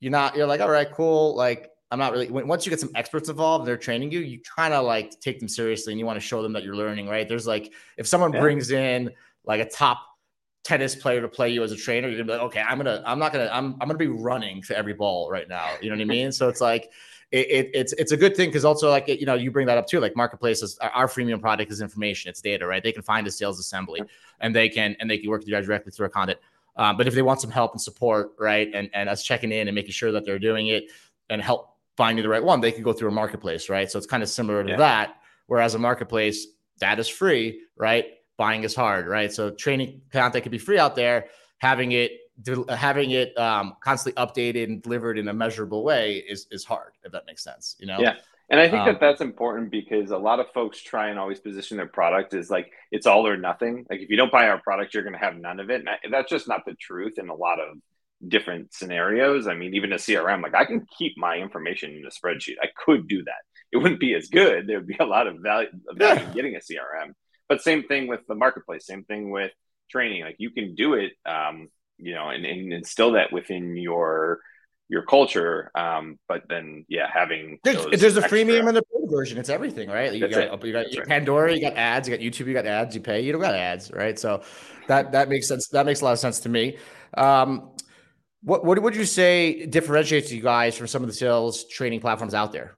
you're 0.00 0.10
not 0.10 0.34
you're 0.34 0.46
like 0.46 0.60
all 0.60 0.70
right 0.70 0.90
cool 0.92 1.36
like 1.36 1.70
i'm 1.90 1.98
not 1.98 2.12
really 2.12 2.30
once 2.30 2.64
you 2.64 2.70
get 2.70 2.80
some 2.80 2.90
experts 2.94 3.28
involved 3.28 3.66
they're 3.66 3.76
training 3.76 4.10
you 4.10 4.20
you 4.20 4.40
kind 4.56 4.72
of 4.74 4.84
like 4.84 5.18
take 5.20 5.38
them 5.38 5.48
seriously 5.48 5.92
and 5.92 6.00
you 6.00 6.06
want 6.06 6.16
to 6.16 6.24
show 6.24 6.42
them 6.42 6.52
that 6.52 6.62
you're 6.62 6.76
learning 6.76 7.08
right? 7.08 7.28
There's 7.28 7.46
like 7.46 7.72
if 7.96 8.06
someone 8.06 8.32
yeah. 8.32 8.40
brings 8.40 8.70
in 8.70 9.10
like 9.44 9.60
a 9.60 9.68
top 9.68 9.98
tennis 10.62 10.94
player 10.94 11.20
to 11.20 11.28
play 11.28 11.48
you 11.48 11.62
as 11.62 11.72
a 11.72 11.76
trainer 11.76 12.08
you're 12.08 12.18
gonna 12.18 12.26
be 12.26 12.32
like 12.32 12.42
okay 12.42 12.60
i'm 12.60 12.76
gonna 12.76 13.02
i'm 13.06 13.18
not 13.18 13.32
gonna 13.32 13.48
i'm, 13.50 13.72
I'm 13.80 13.88
gonna 13.88 13.94
be 13.94 14.08
running 14.08 14.60
to 14.62 14.76
every 14.76 14.92
ball 14.92 15.30
right 15.30 15.48
now. 15.48 15.68
You 15.80 15.88
know 15.90 15.96
what 15.96 16.02
i 16.02 16.04
mean? 16.16 16.32
So 16.32 16.48
it's 16.48 16.60
like 16.60 16.90
it, 17.32 17.46
it, 17.48 17.70
it's 17.74 17.92
it's 17.94 18.12
a 18.12 18.16
good 18.16 18.36
thing 18.36 18.48
because 18.48 18.64
also 18.64 18.90
like 18.90 19.06
you 19.08 19.24
know 19.24 19.34
you 19.34 19.50
bring 19.50 19.66
that 19.66 19.78
up 19.78 19.86
too 19.86 20.00
like 20.00 20.16
marketplaces 20.16 20.78
our 20.78 21.06
freemium 21.06 21.40
product 21.40 21.70
is 21.70 21.80
information 21.80 22.28
it's 22.28 22.40
data 22.40 22.66
right? 22.66 22.82
They 22.82 22.92
can 22.92 23.02
find 23.02 23.26
a 23.26 23.30
sales 23.30 23.58
assembly 23.58 24.02
and 24.40 24.54
they 24.54 24.68
can 24.68 24.96
and 25.00 25.10
they 25.10 25.18
can 25.18 25.30
work 25.30 25.40
with 25.40 25.48
you 25.48 25.54
guys 25.54 25.66
directly 25.66 25.92
through 25.92 26.04
our 26.04 26.10
content 26.10 26.38
um, 26.76 26.96
but 26.96 27.06
if 27.06 27.14
they 27.14 27.22
want 27.22 27.40
some 27.40 27.50
help 27.50 27.72
and 27.72 27.80
support 27.80 28.32
right 28.38 28.68
and 28.74 28.90
and 28.94 29.08
us 29.08 29.22
checking 29.22 29.52
in 29.52 29.68
and 29.68 29.74
making 29.74 29.92
sure 29.92 30.12
that 30.12 30.24
they're 30.24 30.38
doing 30.38 30.68
it 30.68 30.90
and 31.30 31.40
help 31.40 31.69
finding 32.00 32.22
the 32.22 32.28
right 32.30 32.42
one 32.42 32.62
they 32.62 32.72
could 32.72 32.82
go 32.82 32.94
through 32.94 33.10
a 33.10 33.12
marketplace 33.12 33.68
right? 33.68 33.90
So 33.90 33.98
it's 33.98 34.06
kind 34.06 34.22
of 34.22 34.30
similar 34.30 34.64
to 34.64 34.70
yeah. 34.70 34.76
that 34.78 35.16
whereas 35.48 35.74
a 35.74 35.78
marketplace 35.78 36.46
that 36.78 36.98
is 36.98 37.08
free 37.08 37.60
right? 37.76 38.06
Buying 38.38 38.64
is 38.64 38.74
hard 38.74 39.06
right? 39.06 39.30
So 39.30 39.50
training 39.50 40.00
content 40.10 40.42
could 40.42 40.50
be 40.50 40.56
free 40.56 40.78
out 40.78 40.96
there. 40.96 41.26
Having 41.58 41.92
it 41.92 42.12
having 42.70 43.10
it 43.10 43.38
um, 43.38 43.76
constantly 43.84 44.18
updated 44.24 44.64
and 44.64 44.82
delivered 44.82 45.18
in 45.18 45.28
a 45.28 45.34
measurable 45.34 45.84
way 45.84 46.24
is 46.26 46.46
is 46.50 46.64
hard 46.64 46.92
if 47.04 47.12
that 47.12 47.26
makes 47.26 47.44
sense 47.44 47.76
you 47.78 47.86
know? 47.86 48.00
Yeah. 48.00 48.14
And 48.48 48.58
i 48.58 48.66
think 48.66 48.80
um, 48.80 48.86
that 48.86 48.98
that's 48.98 49.20
important 49.20 49.70
because 49.70 50.10
a 50.10 50.16
lot 50.16 50.40
of 50.40 50.46
folks 50.54 50.80
try 50.80 51.10
and 51.10 51.18
always 51.18 51.38
position 51.38 51.76
their 51.76 51.92
product 52.00 52.32
as 52.32 52.50
like 52.50 52.72
it's 52.90 53.06
all 53.06 53.26
or 53.26 53.36
nothing. 53.36 53.84
Like 53.90 54.00
if 54.00 54.08
you 54.08 54.16
don't 54.16 54.32
buy 54.32 54.48
our 54.48 54.60
product 54.68 54.94
you're 54.94 55.02
going 55.02 55.18
to 55.20 55.24
have 55.26 55.36
none 55.36 55.60
of 55.60 55.68
it. 55.68 55.80
And 55.80 55.90
I, 55.90 55.96
that's 56.10 56.30
just 56.30 56.48
not 56.48 56.64
the 56.64 56.72
truth 56.88 57.18
in 57.18 57.28
a 57.28 57.34
lot 57.34 57.60
of 57.60 57.76
different 58.26 58.72
scenarios 58.72 59.46
i 59.46 59.54
mean 59.54 59.74
even 59.74 59.92
a 59.92 59.96
crm 59.96 60.42
like 60.42 60.54
i 60.54 60.64
can 60.64 60.86
keep 60.98 61.16
my 61.16 61.36
information 61.36 61.90
in 61.90 62.04
a 62.04 62.10
spreadsheet 62.10 62.56
i 62.62 62.66
could 62.84 63.08
do 63.08 63.22
that 63.24 63.42
it 63.72 63.78
wouldn't 63.78 64.00
be 64.00 64.14
as 64.14 64.28
good 64.28 64.66
there 64.66 64.78
would 64.78 64.86
be 64.86 64.96
a 65.00 65.04
lot 65.04 65.26
of 65.26 65.36
value, 65.40 65.68
value 65.94 66.24
in 66.24 66.32
getting 66.32 66.54
a 66.54 66.58
crm 66.58 67.12
but 67.48 67.62
same 67.62 67.82
thing 67.84 68.06
with 68.06 68.20
the 68.28 68.34
marketplace 68.34 68.86
same 68.86 69.04
thing 69.04 69.30
with 69.30 69.50
training 69.90 70.22
like 70.22 70.36
you 70.38 70.50
can 70.50 70.74
do 70.74 70.94
it 70.94 71.12
um, 71.26 71.68
you 72.00 72.14
know, 72.14 72.30
and, 72.30 72.44
and 72.44 72.72
instill 72.72 73.12
that 73.12 73.32
within 73.32 73.76
your 73.76 74.40
your 74.88 75.02
culture. 75.02 75.70
Um, 75.74 76.18
but 76.28 76.42
then, 76.48 76.84
yeah, 76.88 77.08
having 77.12 77.58
there's, 77.62 78.00
there's 78.00 78.16
a 78.16 78.22
freemium 78.22 78.66
and 78.66 78.76
the 78.76 78.82
paid 78.82 79.08
version. 79.08 79.38
It's 79.38 79.48
everything, 79.48 79.88
right? 79.88 80.12
You 80.12 80.20
got, 80.20 80.30
you 80.64 80.72
got 80.72 80.84
right. 80.84 81.06
Pandora, 81.06 81.54
you 81.54 81.60
got 81.60 81.76
ads, 81.76 82.08
you 82.08 82.16
got 82.16 82.22
YouTube, 82.22 82.46
you 82.46 82.54
got 82.54 82.66
ads. 82.66 82.94
You 82.94 83.00
pay, 83.00 83.20
you 83.20 83.32
don't 83.32 83.40
got 83.40 83.54
ads, 83.54 83.92
right? 83.92 84.18
So 84.18 84.42
that 84.88 85.12
that 85.12 85.28
makes 85.28 85.46
sense. 85.46 85.68
That 85.68 85.86
makes 85.86 86.00
a 86.00 86.04
lot 86.04 86.12
of 86.12 86.18
sense 86.18 86.40
to 86.40 86.48
me. 86.48 86.78
Um, 87.16 87.70
what 88.42 88.64
what 88.64 88.80
would 88.82 88.96
you 88.96 89.04
say 89.04 89.66
differentiates 89.66 90.32
you 90.32 90.42
guys 90.42 90.76
from 90.76 90.86
some 90.86 91.02
of 91.02 91.08
the 91.08 91.14
sales 91.14 91.64
training 91.68 92.00
platforms 92.00 92.34
out 92.34 92.52
there? 92.52 92.76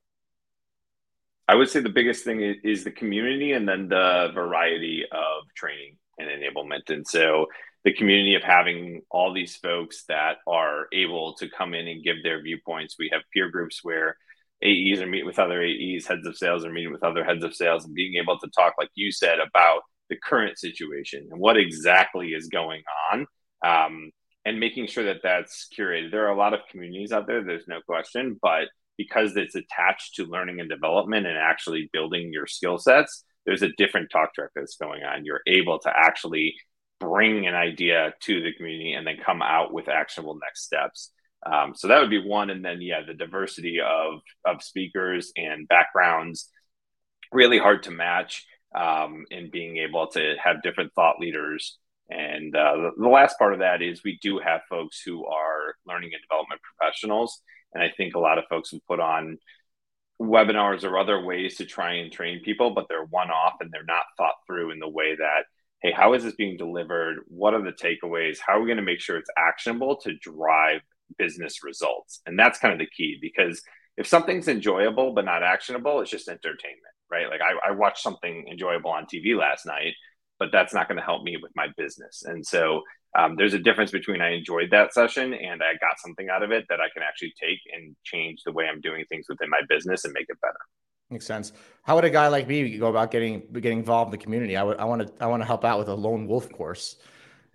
I 1.48 1.54
would 1.54 1.68
say 1.68 1.80
the 1.80 1.88
biggest 1.88 2.24
thing 2.24 2.40
is 2.40 2.84
the 2.84 2.90
community 2.90 3.52
and 3.52 3.68
then 3.68 3.88
the 3.88 4.30
variety 4.34 5.04
of 5.10 5.44
training 5.54 5.96
and 6.18 6.28
enablement. 6.28 6.88
And 6.88 7.06
so 7.06 7.46
the 7.84 7.92
community 7.92 8.34
of 8.36 8.42
having 8.42 9.02
all 9.10 9.32
these 9.32 9.56
folks 9.56 10.04
that 10.08 10.36
are 10.46 10.86
able 10.92 11.34
to 11.34 11.48
come 11.50 11.74
in 11.74 11.88
and 11.88 12.04
give 12.04 12.22
their 12.22 12.40
viewpoints. 12.40 12.96
We 12.98 13.10
have 13.12 13.22
peer 13.32 13.50
groups 13.50 13.80
where 13.82 14.16
AEs 14.64 15.00
are 15.00 15.06
meeting 15.06 15.26
with 15.26 15.40
other 15.40 15.60
AEs, 15.62 16.06
heads 16.06 16.26
of 16.26 16.36
sales 16.36 16.64
are 16.64 16.72
meeting 16.72 16.92
with 16.92 17.02
other 17.02 17.24
heads 17.24 17.42
of 17.42 17.54
sales, 17.54 17.84
and 17.84 17.94
being 17.94 18.14
able 18.14 18.38
to 18.38 18.48
talk, 18.56 18.74
like 18.78 18.90
you 18.94 19.10
said, 19.10 19.38
about 19.40 19.82
the 20.08 20.16
current 20.16 20.58
situation 20.58 21.26
and 21.30 21.40
what 21.40 21.56
exactly 21.56 22.28
is 22.28 22.46
going 22.48 22.82
on, 23.12 23.26
um, 23.64 24.10
and 24.44 24.58
making 24.60 24.86
sure 24.86 25.04
that 25.04 25.20
that's 25.22 25.68
curated. 25.76 26.10
There 26.10 26.26
are 26.26 26.32
a 26.32 26.38
lot 26.38 26.54
of 26.54 26.60
communities 26.70 27.12
out 27.12 27.26
there, 27.26 27.44
there's 27.44 27.68
no 27.68 27.80
question, 27.80 28.38
but 28.40 28.68
because 28.98 29.36
it's 29.36 29.54
attached 29.54 30.16
to 30.16 30.26
learning 30.26 30.60
and 30.60 30.68
development 30.68 31.26
and 31.26 31.38
actually 31.38 31.88
building 31.92 32.32
your 32.32 32.46
skill 32.46 32.78
sets, 32.78 33.24
there's 33.46 33.62
a 33.62 33.72
different 33.76 34.10
talk 34.10 34.34
track 34.34 34.50
that's 34.54 34.76
going 34.76 35.02
on. 35.02 35.24
You're 35.24 35.40
able 35.46 35.78
to 35.80 35.92
actually 35.94 36.54
bring 37.00 37.46
an 37.46 37.54
idea 37.54 38.14
to 38.22 38.42
the 38.42 38.52
community 38.52 38.92
and 38.92 39.06
then 39.06 39.16
come 39.24 39.42
out 39.42 39.72
with 39.72 39.88
actionable 39.88 40.38
next 40.40 40.64
steps. 40.64 41.10
Um, 41.44 41.74
so 41.74 41.88
that 41.88 42.00
would 42.00 42.10
be 42.10 42.24
one, 42.24 42.50
and 42.50 42.64
then 42.64 42.80
yeah, 42.80 43.00
the 43.04 43.14
diversity 43.14 43.80
of 43.80 44.20
of 44.46 44.62
speakers 44.62 45.32
and 45.36 45.66
backgrounds 45.66 46.48
really 47.32 47.58
hard 47.58 47.82
to 47.84 47.90
match 47.90 48.46
um, 48.76 49.24
in 49.30 49.50
being 49.50 49.78
able 49.78 50.06
to 50.08 50.34
have 50.42 50.62
different 50.62 50.92
thought 50.94 51.18
leaders. 51.18 51.78
And 52.12 52.54
uh, 52.54 52.90
the, 52.98 53.08
last 53.08 53.38
part 53.38 53.54
of 53.54 53.60
that 53.60 53.80
is 53.80 54.02
we 54.04 54.18
do 54.20 54.38
have 54.38 54.60
folks 54.68 55.00
who 55.00 55.24
are 55.24 55.76
learning 55.86 56.10
and 56.12 56.22
development 56.22 56.60
professionals, 56.62 57.40
and 57.72 57.82
I 57.82 57.90
think 57.96 58.14
a 58.14 58.18
lot 58.18 58.38
of 58.38 58.44
folks 58.50 58.72
have 58.72 58.86
put 58.86 59.00
on 59.00 59.38
webinars 60.20 60.84
or 60.84 60.98
other 60.98 61.20
ways 61.24 61.56
to 61.56 61.64
try 61.64 61.94
and 61.94 62.12
train 62.12 62.42
people, 62.44 62.74
but 62.74 62.86
they're 62.88 63.04
one 63.04 63.30
off 63.30 63.54
and 63.60 63.70
they're 63.72 63.84
not 63.84 64.04
thought 64.18 64.34
through 64.46 64.70
in 64.70 64.78
the 64.78 64.88
way 64.88 65.16
that 65.16 65.44
hey, 65.82 65.92
how 65.92 66.12
is 66.14 66.22
this 66.22 66.34
being 66.36 66.56
delivered? 66.56 67.18
What 67.26 67.54
are 67.54 67.62
the 67.62 67.72
takeaways? 67.72 68.38
How 68.38 68.56
are 68.56 68.60
we 68.60 68.66
going 68.66 68.76
to 68.76 68.84
make 68.84 69.00
sure 69.00 69.16
it's 69.16 69.30
actionable 69.36 69.96
to 70.02 70.14
drive 70.18 70.80
business 71.18 71.64
results? 71.64 72.20
And 72.24 72.38
that's 72.38 72.60
kind 72.60 72.72
of 72.72 72.78
the 72.78 72.86
key 72.86 73.18
because 73.20 73.60
if 73.96 74.06
something's 74.06 74.46
enjoyable 74.46 75.12
but 75.12 75.24
not 75.24 75.42
actionable, 75.42 76.00
it's 76.00 76.10
just 76.10 76.28
entertainment, 76.28 76.94
right? 77.10 77.28
Like 77.28 77.40
I, 77.40 77.70
I 77.70 77.72
watched 77.72 78.02
something 78.02 78.46
enjoyable 78.48 78.90
on 78.90 79.06
TV 79.06 79.36
last 79.36 79.66
night, 79.66 79.94
but 80.42 80.50
that's 80.50 80.74
not 80.74 80.88
going 80.88 80.98
to 80.98 81.04
help 81.04 81.22
me 81.22 81.36
with 81.40 81.52
my 81.54 81.68
business. 81.76 82.24
And 82.26 82.44
so 82.44 82.82
um, 83.16 83.36
there's 83.36 83.54
a 83.54 83.60
difference 83.60 83.92
between 83.92 84.20
I 84.20 84.30
enjoyed 84.30 84.70
that 84.72 84.92
session 84.92 85.32
and 85.32 85.62
I 85.62 85.74
got 85.74 86.00
something 86.04 86.28
out 86.30 86.42
of 86.42 86.50
it 86.50 86.64
that 86.68 86.80
I 86.80 86.88
can 86.92 87.04
actually 87.04 87.32
take 87.40 87.60
and 87.72 87.94
change 88.02 88.40
the 88.44 88.50
way 88.50 88.64
I'm 88.66 88.80
doing 88.80 89.04
things 89.08 89.26
within 89.28 89.48
my 89.48 89.60
business 89.68 90.04
and 90.04 90.12
make 90.12 90.26
it 90.28 90.40
better. 90.40 90.58
Makes 91.10 91.26
sense. 91.26 91.52
How 91.84 91.94
would 91.94 92.04
a 92.04 92.10
guy 92.10 92.26
like 92.26 92.48
me 92.48 92.76
go 92.76 92.88
about 92.88 93.12
getting 93.12 93.42
getting 93.52 93.78
involved 93.78 94.08
in 94.08 94.18
the 94.18 94.24
community? 94.24 94.56
I 94.56 94.64
would 94.64 94.78
I 94.78 94.84
want 94.84 95.06
to 95.06 95.12
I 95.22 95.26
want 95.26 95.42
to 95.42 95.46
help 95.46 95.64
out 95.64 95.78
with 95.78 95.88
a 95.88 95.94
lone 95.94 96.26
wolf 96.26 96.50
course. 96.50 96.96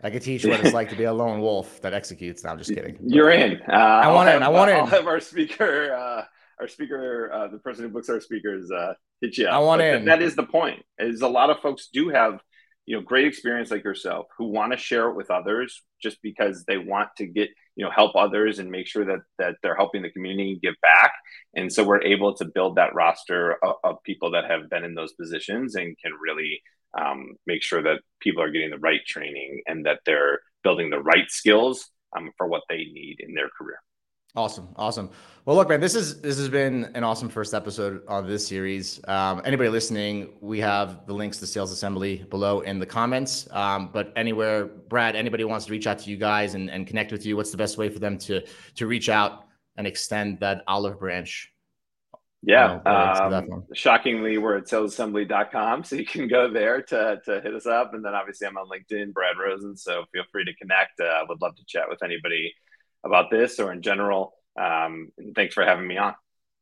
I 0.01 0.09
could 0.09 0.21
teach 0.21 0.45
what 0.45 0.61
it's 0.61 0.73
like 0.73 0.89
to 0.89 0.95
be 0.95 1.05
a 1.05 1.13
lone 1.13 1.41
wolf 1.41 1.81
that 1.81 1.93
executes. 1.93 2.43
No, 2.45 2.51
I'm 2.51 2.57
just 2.57 2.73
kidding. 2.73 2.97
You're 3.03 3.31
in. 3.31 3.59
Uh, 3.67 3.75
I 3.75 4.13
want 4.13 4.29
in. 4.29 4.43
I 4.43 4.47
want 4.47 4.71
in. 4.71 4.77
I'll 4.77 4.85
have 4.85 5.07
our 5.07 5.19
speaker, 5.19 5.91
uh, 5.93 6.23
our 6.61 6.69
speaker, 6.69 7.33
uh, 7.33 7.47
the 7.47 7.57
person 7.57 7.83
who 7.83 7.89
books 7.89 8.07
our 8.09 8.21
speakers, 8.21 8.71
uh, 8.71 8.93
hit 9.21 9.37
you 9.39 9.47
up. 9.47 9.55
I 9.55 9.59
want 9.59 9.79
but 9.79 9.87
in. 9.87 9.93
Th- 9.95 10.05
that 10.05 10.21
is 10.21 10.35
the 10.35 10.43
point. 10.43 10.83
Is 10.99 11.21
a 11.21 11.27
lot 11.27 11.49
of 11.49 11.59
folks 11.59 11.89
do 11.91 12.09
have 12.09 12.39
you 12.87 12.95
know 12.95 13.01
great 13.01 13.27
experience 13.27 13.69
like 13.69 13.83
yourself 13.83 14.25
who 14.37 14.45
want 14.45 14.71
to 14.71 14.77
share 14.77 15.09
it 15.09 15.15
with 15.15 15.29
others 15.29 15.83
just 16.01 16.17
because 16.23 16.63
they 16.65 16.77
want 16.77 17.09
to 17.17 17.27
get 17.27 17.49
you 17.75 17.85
know 17.85 17.91
help 17.91 18.15
others 18.15 18.57
and 18.57 18.71
make 18.71 18.87
sure 18.87 19.05
that 19.05 19.19
that 19.37 19.55
they're 19.61 19.75
helping 19.75 20.01
the 20.01 20.09
community 20.09 20.57
give 20.61 20.73
back. 20.81 21.11
And 21.53 21.71
so 21.71 21.83
we're 21.83 22.01
able 22.01 22.33
to 22.35 22.45
build 22.45 22.77
that 22.77 22.95
roster 22.95 23.57
of, 23.63 23.75
of 23.83 24.03
people 24.03 24.31
that 24.31 24.49
have 24.49 24.69
been 24.69 24.83
in 24.83 24.95
those 24.95 25.13
positions 25.13 25.75
and 25.75 25.95
can 26.03 26.13
really 26.19 26.61
um, 26.99 27.33
make 27.45 27.61
sure 27.61 27.83
that 27.83 27.99
people 28.21 28.41
are 28.41 28.51
getting 28.51 28.71
the 28.71 28.79
right 28.79 29.05
training 29.05 29.61
and 29.67 29.85
that 29.85 29.99
they're 30.05 30.39
building 30.63 30.89
the 30.89 30.99
right 30.99 31.29
skills 31.29 31.89
um, 32.15 32.31
for 32.37 32.47
what 32.47 32.63
they 32.69 32.77
need 32.77 33.17
in 33.19 33.35
their 33.35 33.49
career 33.57 33.79
Awesome, 34.35 34.67
awesome. 34.75 35.09
Well, 35.45 35.55
look, 35.55 35.69
man, 35.69 35.79
this 35.79 35.95
is 35.95 36.21
this 36.21 36.37
has 36.37 36.49
been 36.49 36.91
an 36.93 37.03
awesome 37.03 37.29
first 37.29 37.53
episode 37.53 38.03
of 38.07 38.27
this 38.27 38.45
series. 38.45 38.99
Um, 39.07 39.41
anybody 39.45 39.69
listening, 39.69 40.33
we 40.41 40.59
have 40.59 41.07
the 41.07 41.13
links 41.13 41.39
to 41.39 41.47
Sales 41.47 41.71
Assembly 41.71 42.25
below 42.29 42.59
in 42.59 42.77
the 42.77 42.85
comments. 42.85 43.47
Um, 43.51 43.89
but 43.91 44.11
anywhere, 44.15 44.65
Brad, 44.65 45.15
anybody 45.15 45.43
wants 45.45 45.65
to 45.67 45.71
reach 45.71 45.87
out 45.87 45.99
to 45.99 46.09
you 46.09 46.17
guys 46.17 46.53
and, 46.53 46.69
and 46.69 46.85
connect 46.85 47.11
with 47.11 47.25
you, 47.25 47.35
what's 47.37 47.51
the 47.51 47.57
best 47.57 47.77
way 47.77 47.89
for 47.89 47.99
them 47.99 48.17
to 48.19 48.43
to 48.75 48.87
reach 48.87 49.09
out 49.09 49.45
and 49.77 49.87
extend 49.87 50.39
that 50.41 50.63
olive 50.67 50.99
branch 50.99 51.53
Yeah. 52.43 52.79
um, 52.85 53.63
shockingly, 53.73 54.37
we're 54.37 54.57
at 54.57 54.65
salesassembly.com. 54.65 55.83
So 55.85 55.95
you 55.95 56.05
can 56.05 56.27
go 56.27 56.51
there 56.51 56.81
to, 56.81 57.21
to 57.25 57.41
hit 57.41 57.53
us 57.55 57.65
up. 57.65 57.93
And 57.93 58.03
then 58.03 58.13
obviously 58.13 58.47
I'm 58.47 58.57
on 58.57 58.67
LinkedIn, 58.67 59.13
Brad 59.13 59.35
Rosen. 59.37 59.77
So 59.77 60.03
feel 60.11 60.23
free 60.31 60.45
to 60.45 60.53
connect. 60.55 60.99
I 60.99 61.21
uh, 61.21 61.25
would 61.29 61.41
love 61.41 61.55
to 61.55 61.65
chat 61.65 61.85
with 61.89 62.03
anybody 62.03 62.53
about 63.05 63.29
this 63.31 63.59
or 63.59 63.71
in 63.71 63.81
general. 63.81 64.33
Um, 64.59 65.11
and 65.17 65.35
thanks 65.35 65.53
for 65.53 65.63
having 65.63 65.87
me 65.87 65.97
on. 65.97 66.15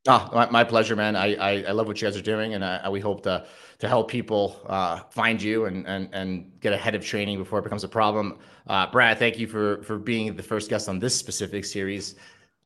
Oh, 0.07 0.29
my, 0.33 0.49
my 0.51 0.63
pleasure, 0.63 0.95
man. 0.95 1.15
I, 1.15 1.33
I, 1.35 1.63
I 1.63 1.71
love 1.71 1.87
what 1.87 1.99
you 1.99 2.07
guys 2.07 2.15
are 2.15 2.21
doing, 2.21 2.53
and 2.53 2.63
I, 2.63 2.89
we 2.89 2.99
hope 2.99 3.23
to 3.23 3.47
to 3.79 3.87
help 3.89 4.09
people 4.09 4.61
uh, 4.67 4.99
find 5.09 5.41
you 5.41 5.65
and, 5.65 5.87
and 5.87 6.09
and 6.13 6.51
get 6.59 6.73
ahead 6.73 6.93
of 6.93 7.03
training 7.03 7.39
before 7.39 7.59
it 7.59 7.63
becomes 7.63 7.83
a 7.83 7.87
problem. 7.87 8.37
Uh, 8.67 8.85
Brad, 8.91 9.17
thank 9.17 9.39
you 9.39 9.47
for 9.47 9.81
for 9.81 9.97
being 9.97 10.35
the 10.35 10.43
first 10.43 10.69
guest 10.69 10.87
on 10.87 10.99
this 10.99 11.15
specific 11.15 11.65
series. 11.65 12.15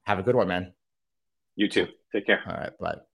Have 0.04 0.20
a 0.20 0.24
good 0.24 0.36
one, 0.36 0.50
man. 0.50 0.74
You 1.56 1.70
too. 1.70 1.88
Take 2.12 2.26
care. 2.26 2.42
All 2.46 2.54
right. 2.54 2.78
Bye. 2.78 3.00